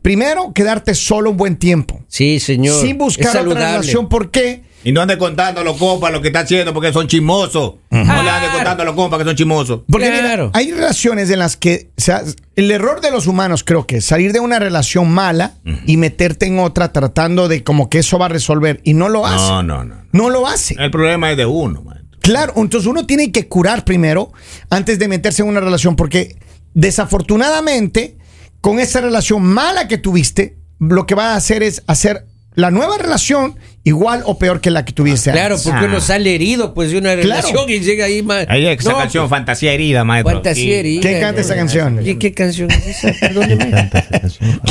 primero 0.01 0.51
quedarte 0.51 0.95
solo 0.95 1.29
un 1.29 1.38
buen 1.38 1.57
tiempo. 1.57 2.03
Sí, 2.07 2.39
señor. 2.39 2.81
sin 2.81 2.97
buscar 2.97 3.38
otra 3.38 3.73
relación, 3.73 4.09
¿por 4.09 4.31
qué? 4.31 4.67
Y 4.83 4.91
no 4.91 5.01
ande 5.01 5.17
contando 5.17 5.62
a 5.62 5.63
los 5.63 5.77
compas 5.77 6.12
lo 6.12 6.21
que 6.21 6.27
está 6.27 6.41
haciendo 6.41 6.74
porque 6.74 6.93
son 6.93 7.07
chismosos. 7.07 7.75
No 7.89 8.24
le 8.24 8.29
ande 8.29 8.50
contando 8.53 8.83
a 8.83 8.86
los 8.86 8.95
compas 8.95 9.19
que 9.19 9.25
son 9.25 9.36
chismosos. 9.36 9.81
Porque 9.89 10.09
mira, 10.09 10.50
hay 10.53 10.71
relaciones 10.71 11.29
en 11.29 11.39
las 11.39 11.57
que 11.57 11.89
o 11.98 12.01
sea, 12.01 12.24
el 12.55 12.71
error 12.71 13.01
de 13.01 13.12
los 13.12 13.27
humanos 13.27 13.63
creo 13.63 13.86
que 13.86 13.98
es 13.98 14.05
salir 14.05 14.31
de 14.31 14.39
una 14.39 14.59
relación 14.59 15.09
mala 15.12 15.55
y 15.86 15.98
meterte 15.98 16.45
en 16.45 16.59
otra 16.59 16.93
tratando 16.93 17.48
de 17.48 17.63
como 17.63 17.89
que 17.89 18.00
eso 18.00 18.17
va 18.17 18.27
a 18.27 18.29
resolver 18.29 18.79
y 18.83 18.93
no 18.93 19.09
lo 19.09 19.25
hace. 19.25 19.51
No, 19.51 19.63
no, 19.63 19.83
no. 19.83 19.95
No 20.12 20.29
lo 20.29 20.48
hace. 20.48 20.75
El 20.79 20.91
problema 20.91 21.31
es 21.31 21.38
de 21.38 21.45
uno, 21.45 21.81
maestro. 21.81 22.17
Claro, 22.21 22.53
entonces 22.57 22.88
uno 22.88 23.05
tiene 23.05 23.31
que 23.31 23.48
curar 23.48 23.86
primero 23.86 24.31
antes 24.69 25.00
de 25.00 25.07
meterse 25.07 25.41
en 25.41 25.48
una 25.48 25.59
relación 25.59 25.95
porque 25.95 26.38
desafortunadamente 26.74 28.17
con 28.62 28.79
esa 28.79 29.01
relación 29.01 29.43
mala 29.43 29.88
que 29.88 29.98
tuviste, 29.98 30.57
lo 30.79 31.05
que 31.05 31.15
va 31.15 31.33
a 31.33 31.36
hacer 31.36 31.63
es 31.63 31.83
hacer 31.88 32.25
la 32.55 32.71
nueva 32.71 32.98
relación 32.98 33.57
igual 33.83 34.21
o 34.25 34.38
peor 34.38 34.62
que 34.62 34.69
la 34.69 34.86
que 34.86 34.93
tuviste 34.93 35.31
Claro, 35.31 35.55
antes. 35.55 35.67
porque 35.67 35.86
Ah. 35.86 35.89
uno 35.89 36.00
sale 36.01 36.36
herido 36.36 36.74
pues 36.74 36.91
de 36.91 36.98
una 36.98 37.15
relación 37.15 37.69
y 37.69 37.79
llega 37.79 38.05
ahí 38.05 38.21
más. 38.21 38.45
Ahí 38.50 38.65
esa 38.67 38.91
No, 38.91 38.98
canción, 38.98 39.24
pues, 39.24 39.29
Fantasía 39.39 39.74
Herida, 39.74 40.03
maestro. 40.03 40.33
Fantasía 40.36 40.65
Y- 40.65 40.74
herida. 40.74 41.01
¿Quién 41.01 41.19
canta 41.21 41.41
esa 41.41 41.55
canción? 41.55 42.00
¿Qué, 42.03 42.17
qué 42.19 42.33
canción 42.33 42.69
es 42.71 42.88
esa? 42.88 43.13
Perdóneme. 43.19 43.89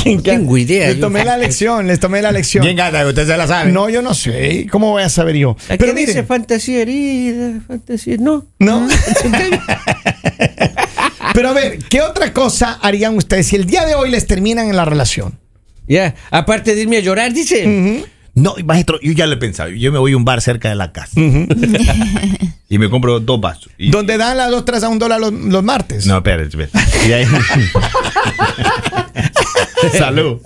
¿Quién 0.02 0.22
tengo 0.22 0.56
idea, 0.58 0.88
Les 0.88 0.96
yo- 0.96 1.00
tomé 1.02 1.24
la 1.24 1.36
lección, 1.36 1.86
les 1.86 1.98
tomé 1.98 2.22
la 2.22 2.30
lección. 2.32 2.64
¿Quién 2.64 2.76
canta? 2.76 3.06
Usted 3.06 3.26
se 3.26 3.36
la 3.36 3.46
sabe. 3.46 3.72
No, 3.72 3.88
yo 3.88 4.02
no 4.02 4.14
sé. 4.14 4.66
¿Cómo 4.70 4.90
voy 4.92 5.02
a 5.02 5.08
saber 5.08 5.36
yo? 5.36 5.56
Pero 5.68 5.92
dice 5.94 6.12
mire, 6.12 6.22
fantasía 6.24 6.82
herida, 6.82 7.60
fantasía. 7.66 8.16
No. 8.20 8.44
no. 8.58 8.86
Pero 11.34 11.50
a 11.50 11.52
ver, 11.52 11.78
¿qué 11.88 12.00
otra 12.00 12.32
cosa 12.32 12.78
harían 12.82 13.16
ustedes 13.16 13.46
si 13.46 13.56
el 13.56 13.66
día 13.66 13.86
de 13.86 13.94
hoy 13.94 14.10
les 14.10 14.26
terminan 14.26 14.68
en 14.68 14.76
la 14.76 14.84
relación? 14.84 15.38
Ya, 15.86 16.14
aparte 16.30 16.74
de 16.74 16.82
irme 16.82 16.98
a 16.98 17.00
llorar, 17.00 17.32
dice. 17.32 18.04
No, 18.42 18.54
maestro, 18.64 18.98
yo 19.00 19.12
ya 19.12 19.26
lo 19.26 19.34
he 19.34 19.36
pensado. 19.36 19.70
Yo 19.70 19.90
me 19.92 19.98
voy 19.98 20.12
a 20.12 20.16
un 20.16 20.24
bar 20.24 20.40
cerca 20.40 20.68
de 20.68 20.74
la 20.76 20.92
casa. 20.92 21.20
y 22.68 22.78
me 22.78 22.88
compro 22.90 23.20
dos 23.20 23.40
vasos. 23.40 23.70
Y- 23.78 23.90
Donde 23.90 24.16
dan 24.18 24.36
las 24.36 24.50
dos, 24.50 24.64
tres 24.64 24.82
a 24.84 24.88
un 24.88 24.98
dólar 24.98 25.20
los, 25.20 25.32
los 25.32 25.62
martes. 25.64 26.06
No, 26.06 26.18
espérate, 26.18 26.48
espérate. 26.48 26.78
Y 27.08 27.12
ahí- 27.12 27.26
Salud. 29.96 30.38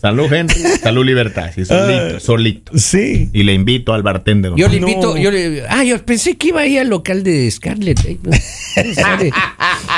Salud, 0.00 0.32
Henry. 0.32 0.60
Salud, 0.82 1.04
libertad. 1.04 1.50
Sí, 1.54 1.64
solito, 1.64 2.20
solito. 2.20 2.72
Sí. 2.78 3.30
Y 3.32 3.42
le 3.44 3.54
invito 3.54 3.92
al 3.92 4.02
bartender. 4.02 4.52
Yo 4.56 4.68
le 4.68 4.80
No. 4.80 4.88
invito, 4.88 5.16
yo 5.16 5.30
le, 5.30 5.64
ah, 5.68 5.84
yo 5.84 6.04
pensé 6.04 6.36
que 6.36 6.48
iba 6.48 6.62
ahí 6.62 6.78
al 6.78 6.88
local 6.88 7.22
de 7.22 7.48
Scarlett. 7.50 8.00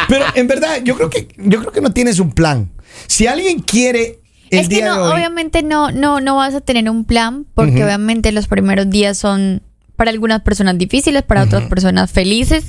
Pero 0.08 0.24
en 0.34 0.46
verdad, 0.46 0.80
yo 0.84 0.96
creo 0.96 1.10
que 1.10 1.28
yo 1.38 1.60
creo 1.60 1.72
que 1.72 1.80
no 1.80 1.92
tienes 1.92 2.18
un 2.18 2.32
plan. 2.32 2.70
Si 3.06 3.26
alguien 3.26 3.60
quiere 3.60 4.18
el 4.54 4.62
es 4.64 4.68
que 4.68 4.82
no, 4.82 4.94
de 4.94 5.00
hoy, 5.02 5.12
obviamente 5.12 5.62
no, 5.62 5.90
no, 5.90 6.20
no 6.20 6.36
vas 6.36 6.54
a 6.54 6.60
tener 6.60 6.88
un 6.90 7.04
plan, 7.04 7.46
porque 7.54 7.84
obviamente 7.84 8.32
los 8.32 8.46
primeros 8.46 8.90
días 8.90 9.16
son 9.18 9.62
para 9.96 10.10
algunas 10.10 10.42
personas 10.42 10.78
difíciles, 10.78 11.22
para 11.22 11.42
otras 11.42 11.64
personas 11.64 12.10
felices. 12.10 12.66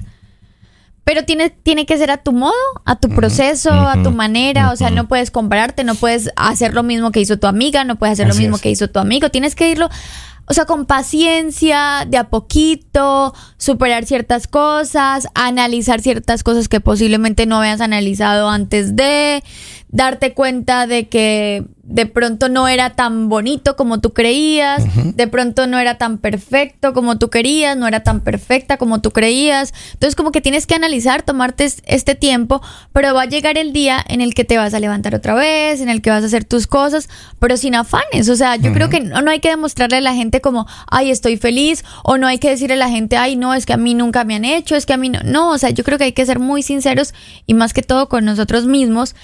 Pero 1.03 1.23
tiene, 1.23 1.51
tiene 1.51 1.85
que 1.85 1.97
ser 1.97 2.09
a 2.09 2.17
tu 2.17 2.31
modo, 2.31 2.53
a 2.83 2.95
tu 2.95 3.09
proceso, 3.09 3.71
a 3.71 4.01
tu 4.01 4.09
manera. 4.09 4.71
O 4.71 4.75
sea, 4.75 4.89
no 4.89 5.07
puedes 5.07 5.29
compararte, 5.29 5.83
no 5.83 5.93
puedes 5.93 6.31
hacer 6.35 6.73
lo 6.73 6.81
mismo 6.81 7.11
que 7.11 7.19
hizo 7.19 7.37
tu 7.37 7.45
amiga, 7.45 7.83
no 7.83 7.97
puedes 7.97 8.13
hacer 8.13 8.27
Así 8.27 8.37
lo 8.37 8.41
mismo 8.41 8.55
es. 8.55 8.61
que 8.63 8.71
hizo 8.71 8.87
tu 8.87 8.97
amigo. 8.97 9.29
Tienes 9.29 9.53
que 9.53 9.69
irlo, 9.69 9.87
o 10.47 10.53
sea, 10.53 10.65
con 10.65 10.85
paciencia, 10.85 12.05
de 12.07 12.17
a 12.17 12.29
poquito, 12.29 13.33
superar 13.57 14.05
ciertas 14.05 14.47
cosas, 14.47 15.27
analizar 15.33 16.01
ciertas 16.01 16.43
cosas 16.43 16.69
que 16.69 16.79
posiblemente 16.79 17.45
no 17.47 17.57
habías 17.57 17.81
analizado 17.81 18.49
antes 18.49 18.95
de, 18.95 19.43
darte 19.95 20.33
cuenta 20.33 20.87
de 20.87 21.07
que 21.07 21.63
de 21.83 22.07
pronto 22.07 22.49
no 22.49 22.67
era 22.67 22.89
tan 22.95 23.29
bonito 23.29 23.75
como 23.75 24.01
tú 24.01 24.11
creías, 24.11 24.83
de 25.15 25.27
pronto 25.27 25.67
no 25.67 25.77
era 25.77 25.99
tan 25.99 26.17
perfecto 26.17 26.93
como 26.93 27.19
tú 27.19 27.29
querías, 27.29 27.77
no 27.77 27.87
era 27.87 27.99
tan 28.01 28.21
perfecta 28.21 28.77
como 28.77 29.01
tú 29.01 29.11
creías. 29.11 29.71
Entonces 29.93 30.15
como 30.15 30.31
que 30.31 30.41
tienes 30.41 30.65
que 30.65 30.73
analizar, 30.75 31.21
tomarte 31.21 31.63
es- 31.65 31.83
este 31.85 32.15
tiempo, 32.15 32.61
pero 32.91 33.13
va 33.13 33.21
a 33.21 33.25
llegar 33.27 33.57
el 33.59 33.71
día 33.71 34.03
en 34.09 34.19
el 34.21 34.33
que 34.33 34.43
te 34.43 34.57
vas 34.57 34.73
a 34.73 34.79
levantar 34.79 35.13
otra 35.15 35.35
vez, 35.35 35.79
en 35.79 35.89
el 35.89 36.01
que 36.01 36.09
vas 36.09 36.23
a 36.23 36.25
hacer 36.25 36.43
tus 36.43 36.65
cosas, 36.67 37.07
pero 37.39 37.55
sin 37.55 37.75
afanes. 37.75 38.29
O 38.29 38.35
sea, 38.35 38.55
yo 38.57 38.73
creo 38.73 38.89
que 38.89 38.99
no, 38.99 39.21
no 39.21 39.29
hay 39.31 39.39
que 39.39 39.49
demostrarle 39.49 39.97
a 39.97 40.01
la 40.01 40.15
gente 40.15 40.41
como, 40.41 40.65
ay, 40.89 41.11
estoy 41.11 41.37
feliz, 41.37 41.85
o 42.03 42.17
no 42.17 42.25
hay 42.27 42.39
que 42.39 42.49
decirle 42.49 42.73
a 42.73 42.77
la 42.77 42.89
gente, 42.89 43.15
ay, 43.15 43.35
no, 43.35 43.53
es 43.53 43.65
que 43.67 43.73
a 43.73 43.77
mí 43.77 43.93
nunca 43.93 44.23
me 44.23 44.35
han 44.35 44.43
hecho, 44.43 44.75
es 44.75 44.87
que 44.87 44.93
a 44.93 44.97
mí 44.97 45.09
no. 45.09 45.19
No, 45.23 45.51
o 45.51 45.57
sea, 45.59 45.69
yo 45.69 45.83
creo 45.83 45.99
que 45.99 46.05
hay 46.05 46.13
que 46.13 46.25
ser 46.25 46.39
muy 46.39 46.63
sinceros 46.63 47.13
y 47.45 47.53
más 47.53 47.73
que 47.73 47.83
todo 47.83 48.09
con 48.09 48.25
nosotros 48.25 48.65
mismos 48.65 49.15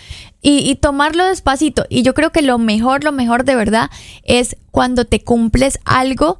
y, 0.44 0.58
y 0.62 0.75
tomarlo 0.75 1.25
despacito. 1.25 1.86
Y 1.89 2.03
yo 2.03 2.13
creo 2.13 2.32
que 2.32 2.41
lo 2.41 2.58
mejor, 2.58 3.03
lo 3.03 3.12
mejor 3.12 3.44
de 3.44 3.56
verdad 3.56 3.89
es 4.24 4.58
cuando 4.72 5.06
te 5.06 5.24
cumples 5.24 5.80
algo 5.86 6.39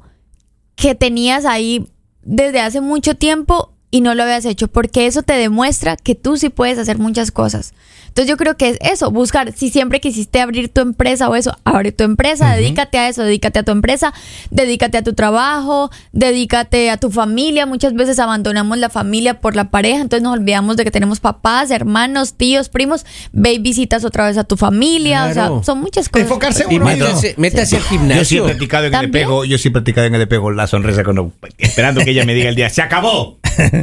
que 0.76 0.94
tenías 0.94 1.44
ahí 1.44 1.86
desde 2.22 2.60
hace 2.60 2.80
mucho 2.80 3.16
tiempo 3.16 3.71
y 3.92 4.00
no 4.00 4.14
lo 4.14 4.22
habías 4.24 4.46
hecho, 4.46 4.66
porque 4.68 5.06
eso 5.06 5.22
te 5.22 5.34
demuestra 5.34 5.96
que 5.96 6.14
tú 6.14 6.38
sí 6.38 6.48
puedes 6.48 6.78
hacer 6.78 6.98
muchas 6.98 7.30
cosas. 7.30 7.74
Entonces 8.08 8.28
yo 8.28 8.36
creo 8.36 8.56
que 8.56 8.70
es 8.70 8.78
eso, 8.80 9.10
buscar, 9.10 9.52
si 9.52 9.70
siempre 9.70 10.00
quisiste 10.00 10.40
abrir 10.40 10.68
tu 10.68 10.80
empresa 10.82 11.30
o 11.30 11.34
eso, 11.36 11.56
abre 11.64 11.92
tu 11.92 12.04
empresa, 12.04 12.54
dedícate 12.54 12.98
a 12.98 13.08
eso, 13.08 13.22
dedícate 13.22 13.60
a 13.60 13.62
tu 13.62 13.72
empresa, 13.72 14.12
dedícate 14.50 14.98
a 14.98 15.02
tu 15.02 15.14
trabajo, 15.14 15.90
dedícate 16.12 16.90
a 16.90 16.98
tu 16.98 17.10
familia. 17.10 17.64
Muchas 17.64 17.94
veces 17.94 18.18
abandonamos 18.18 18.76
la 18.76 18.90
familia 18.90 19.40
por 19.40 19.56
la 19.56 19.70
pareja, 19.70 20.02
entonces 20.02 20.22
nos 20.22 20.34
olvidamos 20.34 20.76
de 20.76 20.84
que 20.84 20.90
tenemos 20.90 21.20
papás, 21.20 21.70
hermanos, 21.70 22.34
tíos, 22.34 22.68
primos, 22.68 23.06
ve 23.32 23.54
y 23.54 23.58
visitas 23.58 24.04
otra 24.04 24.26
vez 24.26 24.36
a 24.36 24.44
tu 24.44 24.56
familia, 24.58 25.26
o 25.26 25.32
sea, 25.32 25.50
son 25.62 25.80
muchas 25.80 26.08
cosas. 26.10 26.28
Enfocarse 26.28 26.64
en 26.68 26.82
métase, 26.82 27.34
métase 27.38 27.76
al 27.76 27.82
Yo 27.82 27.88
sí 27.88 27.94
he 27.94 27.98
gimnasio. 27.98 28.44
practicado 28.44 28.84
en 28.84 28.94
el 28.94 29.00
¿También? 29.00 29.22
espejo, 29.22 29.44
yo 29.46 29.56
sí 29.58 29.68
he 29.68 29.70
practicado 29.70 30.06
en 30.06 30.14
el 30.14 30.22
espejo 30.22 30.50
la 30.50 30.66
sonrisa 30.66 31.02
cuando, 31.04 31.32
esperando 31.56 32.02
que 32.02 32.10
ella 32.10 32.24
me 32.26 32.34
diga 32.34 32.48
el 32.50 32.56
día, 32.56 32.68
se 32.68 32.82
acabó. 32.82 33.38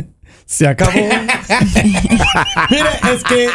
Se 0.51 0.65
acabó. 0.65 0.91
Mira, 2.69 2.99
es 3.13 3.23
que 3.23 3.49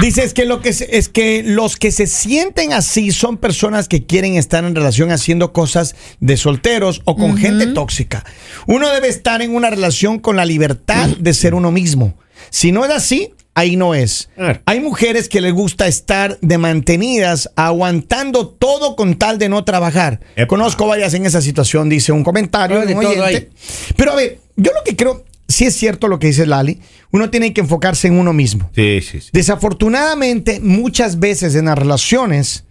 dices 0.00 0.32
que 0.32 0.46
lo 0.46 0.62
que 0.62 0.72
se- 0.72 0.96
es 0.96 1.10
que 1.10 1.42
los 1.44 1.76
que 1.76 1.90
se 1.90 2.06
sienten 2.06 2.72
así 2.72 3.10
son 3.12 3.36
personas 3.36 3.86
que 3.86 4.06
quieren 4.06 4.34
estar 4.36 4.64
en 4.64 4.74
relación 4.74 5.10
haciendo 5.10 5.52
cosas 5.52 5.94
de 6.20 6.38
solteros 6.38 7.02
o 7.04 7.16
con 7.16 7.36
gente 7.36 7.66
tóxica. 7.66 8.24
Uno 8.66 8.88
debe 8.90 9.08
estar 9.08 9.42
en 9.42 9.54
una 9.54 9.68
relación 9.68 10.18
con 10.20 10.36
la 10.36 10.46
libertad 10.46 11.08
de 11.18 11.34
ser 11.34 11.54
uno 11.54 11.70
mismo. 11.70 12.14
Si 12.48 12.72
no 12.72 12.82
es 12.86 12.92
así, 12.92 13.34
ahí 13.54 13.76
no 13.76 13.94
es. 13.94 14.30
Hay 14.64 14.80
mujeres 14.80 15.28
que 15.28 15.42
les 15.42 15.52
gusta 15.52 15.86
estar 15.86 16.38
de 16.40 16.56
mantenidas, 16.56 17.50
aguantando 17.56 18.48
todo 18.48 18.96
con 18.96 19.16
tal 19.16 19.36
de 19.38 19.50
no 19.50 19.64
trabajar. 19.64 20.20
Epa. 20.34 20.46
Conozco 20.46 20.86
varias 20.86 21.12
en 21.12 21.26
esa 21.26 21.42
situación, 21.42 21.90
dice 21.90 22.10
un 22.12 22.24
comentario 22.24 22.80
de 22.80 22.94
todo 22.94 23.22
oyente. 23.22 23.50
Pero 23.96 24.12
a 24.12 24.16
ver, 24.16 24.38
yo 24.56 24.72
lo 24.72 24.82
que 24.82 24.96
creo, 24.96 25.24
sí 25.48 25.64
es 25.64 25.74
cierto 25.74 26.06
lo 26.08 26.18
que 26.18 26.28
dice 26.28 26.46
Lali, 26.46 26.80
uno 27.10 27.30
tiene 27.30 27.52
que 27.52 27.62
enfocarse 27.62 28.06
en 28.06 28.18
uno 28.18 28.32
mismo. 28.32 28.70
Sí, 28.74 29.00
sí, 29.00 29.20
sí. 29.20 29.30
Desafortunadamente, 29.32 30.60
muchas 30.60 31.18
veces 31.18 31.54
en 31.54 31.64
las 31.64 31.78
relaciones, 31.78 32.64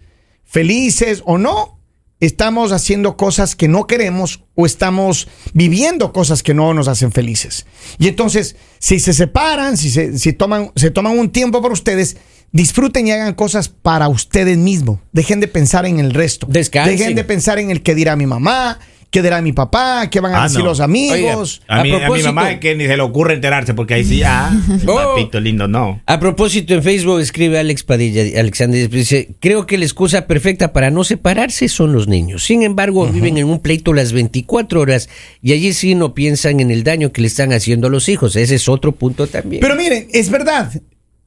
felices 0.44 1.22
o 1.26 1.36
no, 1.36 1.78
estamos 2.20 2.72
haciendo 2.72 3.16
cosas 3.16 3.54
que 3.54 3.68
no 3.68 3.86
queremos 3.86 4.44
o 4.54 4.66
estamos 4.66 5.28
viviendo 5.52 6.12
cosas 6.12 6.42
que 6.42 6.54
no 6.54 6.72
nos 6.74 6.88
hacen 6.88 7.12
felices. 7.12 7.66
Y 7.98 8.08
entonces, 8.08 8.56
si 8.78 9.00
se 9.00 9.12
separan, 9.12 9.76
si 9.76 9.90
se, 9.90 10.18
si 10.18 10.32
toman, 10.32 10.72
se 10.76 10.90
toman 10.90 11.18
un 11.18 11.30
tiempo 11.30 11.60
para 11.60 11.74
ustedes, 11.74 12.16
disfruten 12.52 13.06
y 13.06 13.12
hagan 13.12 13.34
cosas 13.34 13.68
para 13.68 14.08
ustedes 14.08 14.56
mismos. 14.56 15.00
Dejen 15.12 15.40
de 15.40 15.48
pensar 15.48 15.86
en 15.86 16.00
el 16.00 16.12
resto. 16.12 16.46
Descansen. 16.48 16.96
Dejen 16.96 17.14
de 17.14 17.24
pensar 17.24 17.58
en 17.58 17.70
el 17.70 17.82
que 17.82 17.94
dirá 17.94 18.16
mi 18.16 18.26
mamá, 18.26 18.78
qué 19.10 19.22
dirá 19.22 19.40
mi 19.40 19.52
papá, 19.52 20.08
qué 20.10 20.20
van 20.20 20.34
a 20.34 20.40
Ah, 20.40 20.42
decir 20.44 20.58
no. 20.60 20.66
los 20.66 20.80
amigos. 20.80 21.62
A, 21.66 21.80
A 21.80 21.82
mí, 21.82 21.90
a 21.90 21.94
mi 21.94 21.98
propósito- 22.00 22.28
mamá 22.32 22.52
es 22.52 22.60
que 22.60 22.74
ni 22.74 22.86
se 22.86 22.96
le 22.96 23.02
ocurre 23.02 23.34
enterarse 23.34 23.72
porque 23.74 23.94
ahí 23.94 24.04
sí, 24.04 24.22
ah, 24.24 24.50
el 24.82 24.88
Oh. 24.88 24.94
papito 24.96 25.40
lindo, 25.40 25.66
no. 25.66 26.02
A 26.06 26.20
propósito, 26.20 26.74
en 26.74 26.82
Facebook 26.82 27.20
escribe 27.20 27.58
Alex 27.58 27.84
Padilla, 27.84 28.22
Alexander, 28.40 28.88
dice, 28.90 29.34
creo 29.40 29.66
que 29.66 29.78
la 29.78 29.84
excusa 29.84 30.26
perfecta 30.26 30.72
para 30.72 30.90
no 30.90 31.04
separarse 31.04 31.68
son 31.68 31.92
los 31.92 32.06
niños. 32.08 32.44
Sin 32.44 32.62
embargo, 32.62 33.06
viven 33.06 33.38
en 33.38 33.46
un 33.46 33.60
pleito 33.60 33.92
las 33.94 34.12
24 34.12 34.80
horas 34.80 35.08
y 35.42 35.52
allí 35.52 35.72
sí 35.72 35.94
no 35.94 36.14
piensan 36.14 36.60
en 36.60 36.70
el 36.70 36.84
daño 36.84 37.10
que 37.12 37.22
le 37.22 37.28
están 37.28 37.52
haciendo 37.52 37.86
a 37.86 37.90
los 37.90 38.08
hijos. 38.08 38.36
Ese 38.36 38.56
es 38.56 38.68
otro 38.68 38.92
punto 38.92 39.26
también. 39.26 39.60
Pero 39.62 39.74
miren, 39.74 40.08
es 40.12 40.28
verdad. 40.30 40.70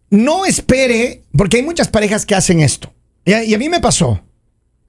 No 0.09 0.45
espere, 0.45 1.21
porque 1.37 1.57
hay 1.57 1.63
muchas 1.63 1.87
parejas 1.87 2.25
que 2.25 2.35
hacen 2.35 2.59
esto. 2.59 2.93
Y 3.25 3.33
a, 3.33 3.43
y 3.43 3.53
a 3.53 3.57
mí 3.57 3.69
me 3.69 3.79
pasó. 3.79 4.21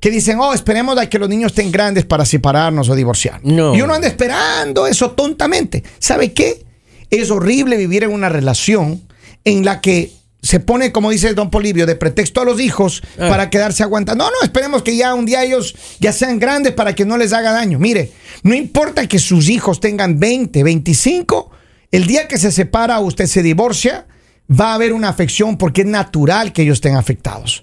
Que 0.02 0.10
dicen, 0.10 0.36
oh, 0.40 0.52
esperemos 0.52 0.98
a 0.98 1.08
que 1.08 1.16
los 1.20 1.28
niños 1.28 1.52
estén 1.52 1.70
grandes 1.70 2.04
para 2.04 2.24
separarnos 2.24 2.88
o 2.88 2.94
divorciarnos. 2.96 3.52
No. 3.52 3.72
Y 3.74 3.82
uno 3.82 3.94
anda 3.94 4.08
esperando 4.08 4.88
eso 4.88 5.12
tontamente. 5.12 5.84
¿Sabe 6.00 6.32
qué? 6.32 6.66
Es 7.08 7.30
horrible 7.30 7.76
vivir 7.76 8.02
en 8.02 8.10
una 8.10 8.28
relación 8.28 9.00
en 9.44 9.64
la 9.64 9.80
que 9.80 10.10
se 10.42 10.58
pone, 10.58 10.90
como 10.90 11.08
dice 11.10 11.32
Don 11.34 11.50
Polivio, 11.50 11.86
de 11.86 11.94
pretexto 11.94 12.40
a 12.40 12.44
los 12.44 12.58
hijos 12.60 13.00
Ah. 13.16 13.28
para 13.28 13.48
quedarse 13.48 13.84
aguantando. 13.84 14.24
No, 14.24 14.30
no, 14.30 14.36
esperemos 14.44 14.82
que 14.82 14.96
ya 14.96 15.14
un 15.14 15.24
día 15.24 15.44
ellos 15.44 15.72
ya 16.00 16.12
sean 16.12 16.40
grandes 16.40 16.72
para 16.72 16.96
que 16.96 17.04
no 17.04 17.16
les 17.16 17.32
haga 17.32 17.52
daño. 17.52 17.78
Mire, 17.78 18.10
no 18.42 18.54
importa 18.56 19.06
que 19.06 19.20
sus 19.20 19.48
hijos 19.48 19.78
tengan 19.78 20.18
20, 20.18 20.64
25, 20.64 21.50
el 21.92 22.06
día 22.08 22.26
que 22.26 22.38
se 22.38 22.50
separa 22.50 22.98
o 22.98 23.04
usted 23.06 23.26
se 23.26 23.40
divorcia, 23.42 24.08
va 24.50 24.72
a 24.72 24.74
haber 24.74 24.92
una 24.94 25.10
afección 25.10 25.56
porque 25.58 25.82
es 25.82 25.86
natural 25.86 26.52
que 26.52 26.62
ellos 26.62 26.78
estén 26.78 26.96
afectados. 26.96 27.62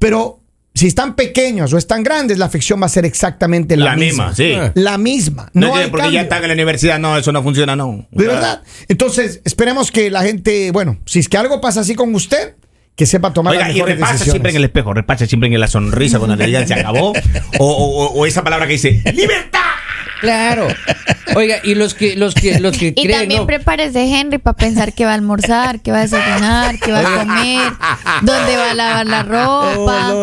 Pero 0.00 0.40
si 0.76 0.86
están 0.86 1.16
pequeños 1.16 1.72
o 1.72 1.78
están 1.78 2.02
grandes, 2.04 2.38
la 2.38 2.44
afección 2.46 2.80
va 2.80 2.86
a 2.86 2.88
ser 2.88 3.04
exactamente 3.04 3.76
la, 3.76 3.86
La 3.86 3.96
misma, 3.96 4.32
sí. 4.34 4.52
La 4.74 4.96
misma. 4.98 5.50
No, 5.54 5.68
No, 5.68 5.74
hay 5.76 5.88
porque 5.88 6.02
cambio. 6.02 6.18
ya 6.20 6.22
están 6.22 6.42
en 6.42 6.48
la 6.48 6.54
universidad, 6.54 6.98
no, 7.00 7.16
eso 7.18 7.32
no 7.32 7.42
funciona, 7.42 7.74
no. 7.74 8.06
De 8.12 8.26
verdad. 8.28 8.62
Entonces, 8.86 9.40
esperemos 9.44 9.90
que 9.90 10.10
la 10.10 10.22
gente, 10.22 10.70
bueno, 10.70 10.98
si 11.06 11.18
es 11.18 11.28
que 11.28 11.36
algo 11.38 11.60
pasa 11.60 11.80
así 11.80 11.94
con 11.96 12.14
usted, 12.14 12.54
que 12.94 13.04
sepa 13.06 13.32
tomar 13.32 13.52
Oiga, 13.54 13.68
las 13.68 13.76
y 13.76 13.80
repasa 13.82 14.12
decisiones. 14.12 14.32
siempre 14.32 14.50
en 14.52 14.56
el 14.58 14.64
espejo, 14.64 14.94
repasa 14.94 15.26
siempre 15.26 15.52
en 15.52 15.60
la 15.60 15.66
sonrisa 15.66 16.18
cuando 16.18 16.36
le 16.36 16.46
digan 16.46 16.68
se 16.68 16.74
acabó. 16.74 17.12
O, 17.58 17.66
o- 17.66 18.12
o 18.12 18.26
esa 18.26 18.44
palabra 18.44 18.66
que 18.66 18.74
dice, 18.74 19.02
¡libertad! 19.14 19.60
Claro. 20.20 20.68
Oiga, 21.34 21.56
y 21.64 21.74
los 21.74 21.94
que, 21.94 22.16
los 22.16 22.34
que, 22.34 22.58
los 22.60 22.76
que 22.78 22.86
Y 22.96 23.02
creen, 23.04 23.20
también 23.20 23.40
¿no? 23.42 23.46
prepárese 23.46 24.00
Henry 24.04 24.38
para 24.38 24.56
pensar 24.56 24.94
que 24.94 25.04
va 25.04 25.10
a 25.10 25.14
almorzar, 25.14 25.80
que 25.80 25.90
va 25.92 25.98
a 25.98 26.02
desayunar, 26.02 26.78
que 26.78 26.92
va 26.92 27.00
a 27.00 27.18
comer, 27.18 27.72
dónde 28.22 28.56
va 28.56 28.70
a 28.70 28.74
lavar 28.74 29.06
la 29.06 29.22
ropa. 29.22 30.14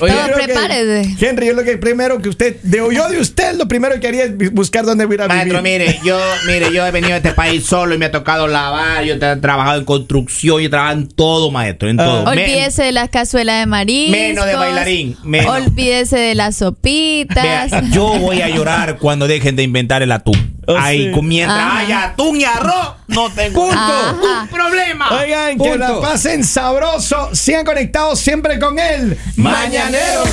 Oiga, 0.00 0.26
Todo 0.26 0.36
que, 0.36 0.44
prepárese. 0.44 1.16
Henry, 1.20 1.46
yo 1.46 1.52
lo 1.54 1.62
que 1.64 1.78
primero 1.78 2.20
que 2.20 2.28
usted, 2.28 2.56
de, 2.62 2.78
yo 2.92 3.08
de 3.08 3.20
usted, 3.20 3.54
lo 3.56 3.68
primero 3.68 3.98
que 4.00 4.08
haría 4.08 4.24
es 4.24 4.52
buscar 4.52 4.84
dónde 4.84 5.04
voy 5.06 5.14
a 5.14 5.16
ir 5.16 5.22
a 5.22 5.28
Maestro, 5.28 5.62
vivir. 5.62 5.80
mire, 5.80 6.00
yo, 6.04 6.18
mire, 6.46 6.72
yo 6.72 6.84
he 6.86 6.90
venido 6.90 7.14
a 7.14 7.18
este 7.18 7.32
país 7.32 7.64
solo 7.64 7.94
y 7.94 7.98
me 7.98 8.06
ha 8.06 8.10
tocado 8.10 8.48
lavar, 8.48 9.04
yo 9.04 9.14
he 9.14 9.18
tra- 9.18 9.40
trabajado 9.40 9.78
en 9.78 9.84
construcción, 9.84 10.60
yo 10.60 10.66
he 10.66 10.68
trabajado 10.68 10.98
en 11.00 11.08
todo, 11.08 11.50
maestro, 11.50 11.88
en 11.88 11.96
todo. 11.96 12.24
Me- 12.24 12.30
Olvídese 12.42 12.82
de 12.82 12.92
la 12.92 13.08
cazuela 13.08 13.58
de 13.60 13.66
mariscos. 13.66 14.10
Menos 14.18 14.44
de 14.46 14.54
bailarín, 14.56 15.16
menos. 15.24 15.50
Olvídese 15.56 16.18
de 16.18 16.34
las 16.34 16.56
sopitas. 16.56 17.70
Vea, 17.70 17.82
yo 17.92 18.06
voy 18.18 18.42
a 18.42 18.48
llorar 18.48 18.98
cuando 19.06 19.28
dejen 19.28 19.54
de 19.54 19.62
inventar 19.62 20.02
el 20.02 20.10
atún. 20.10 20.56
Oh, 20.66 20.76
Ahí, 20.76 21.14
sí. 21.14 21.20
mientras 21.22 21.56
Ajá. 21.60 21.78
haya 21.78 22.04
atún 22.06 22.40
y 22.40 22.44
arroz, 22.44 22.94
no 23.06 23.30
tengo 23.30 23.70
Ajá. 23.70 24.16
un 24.42 24.48
problema. 24.48 25.10
Oigan, 25.20 25.50
que 25.58 25.62
Punto. 25.62 25.78
la 25.78 26.00
pasen 26.00 26.42
sabroso. 26.42 27.32
Sigan 27.32 27.64
conectados 27.64 28.18
siempre 28.18 28.58
con 28.58 28.76
él. 28.80 29.16
Mañanero. 29.36 30.24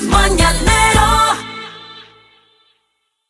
El 0.00 0.08
mañanero 0.08 1.29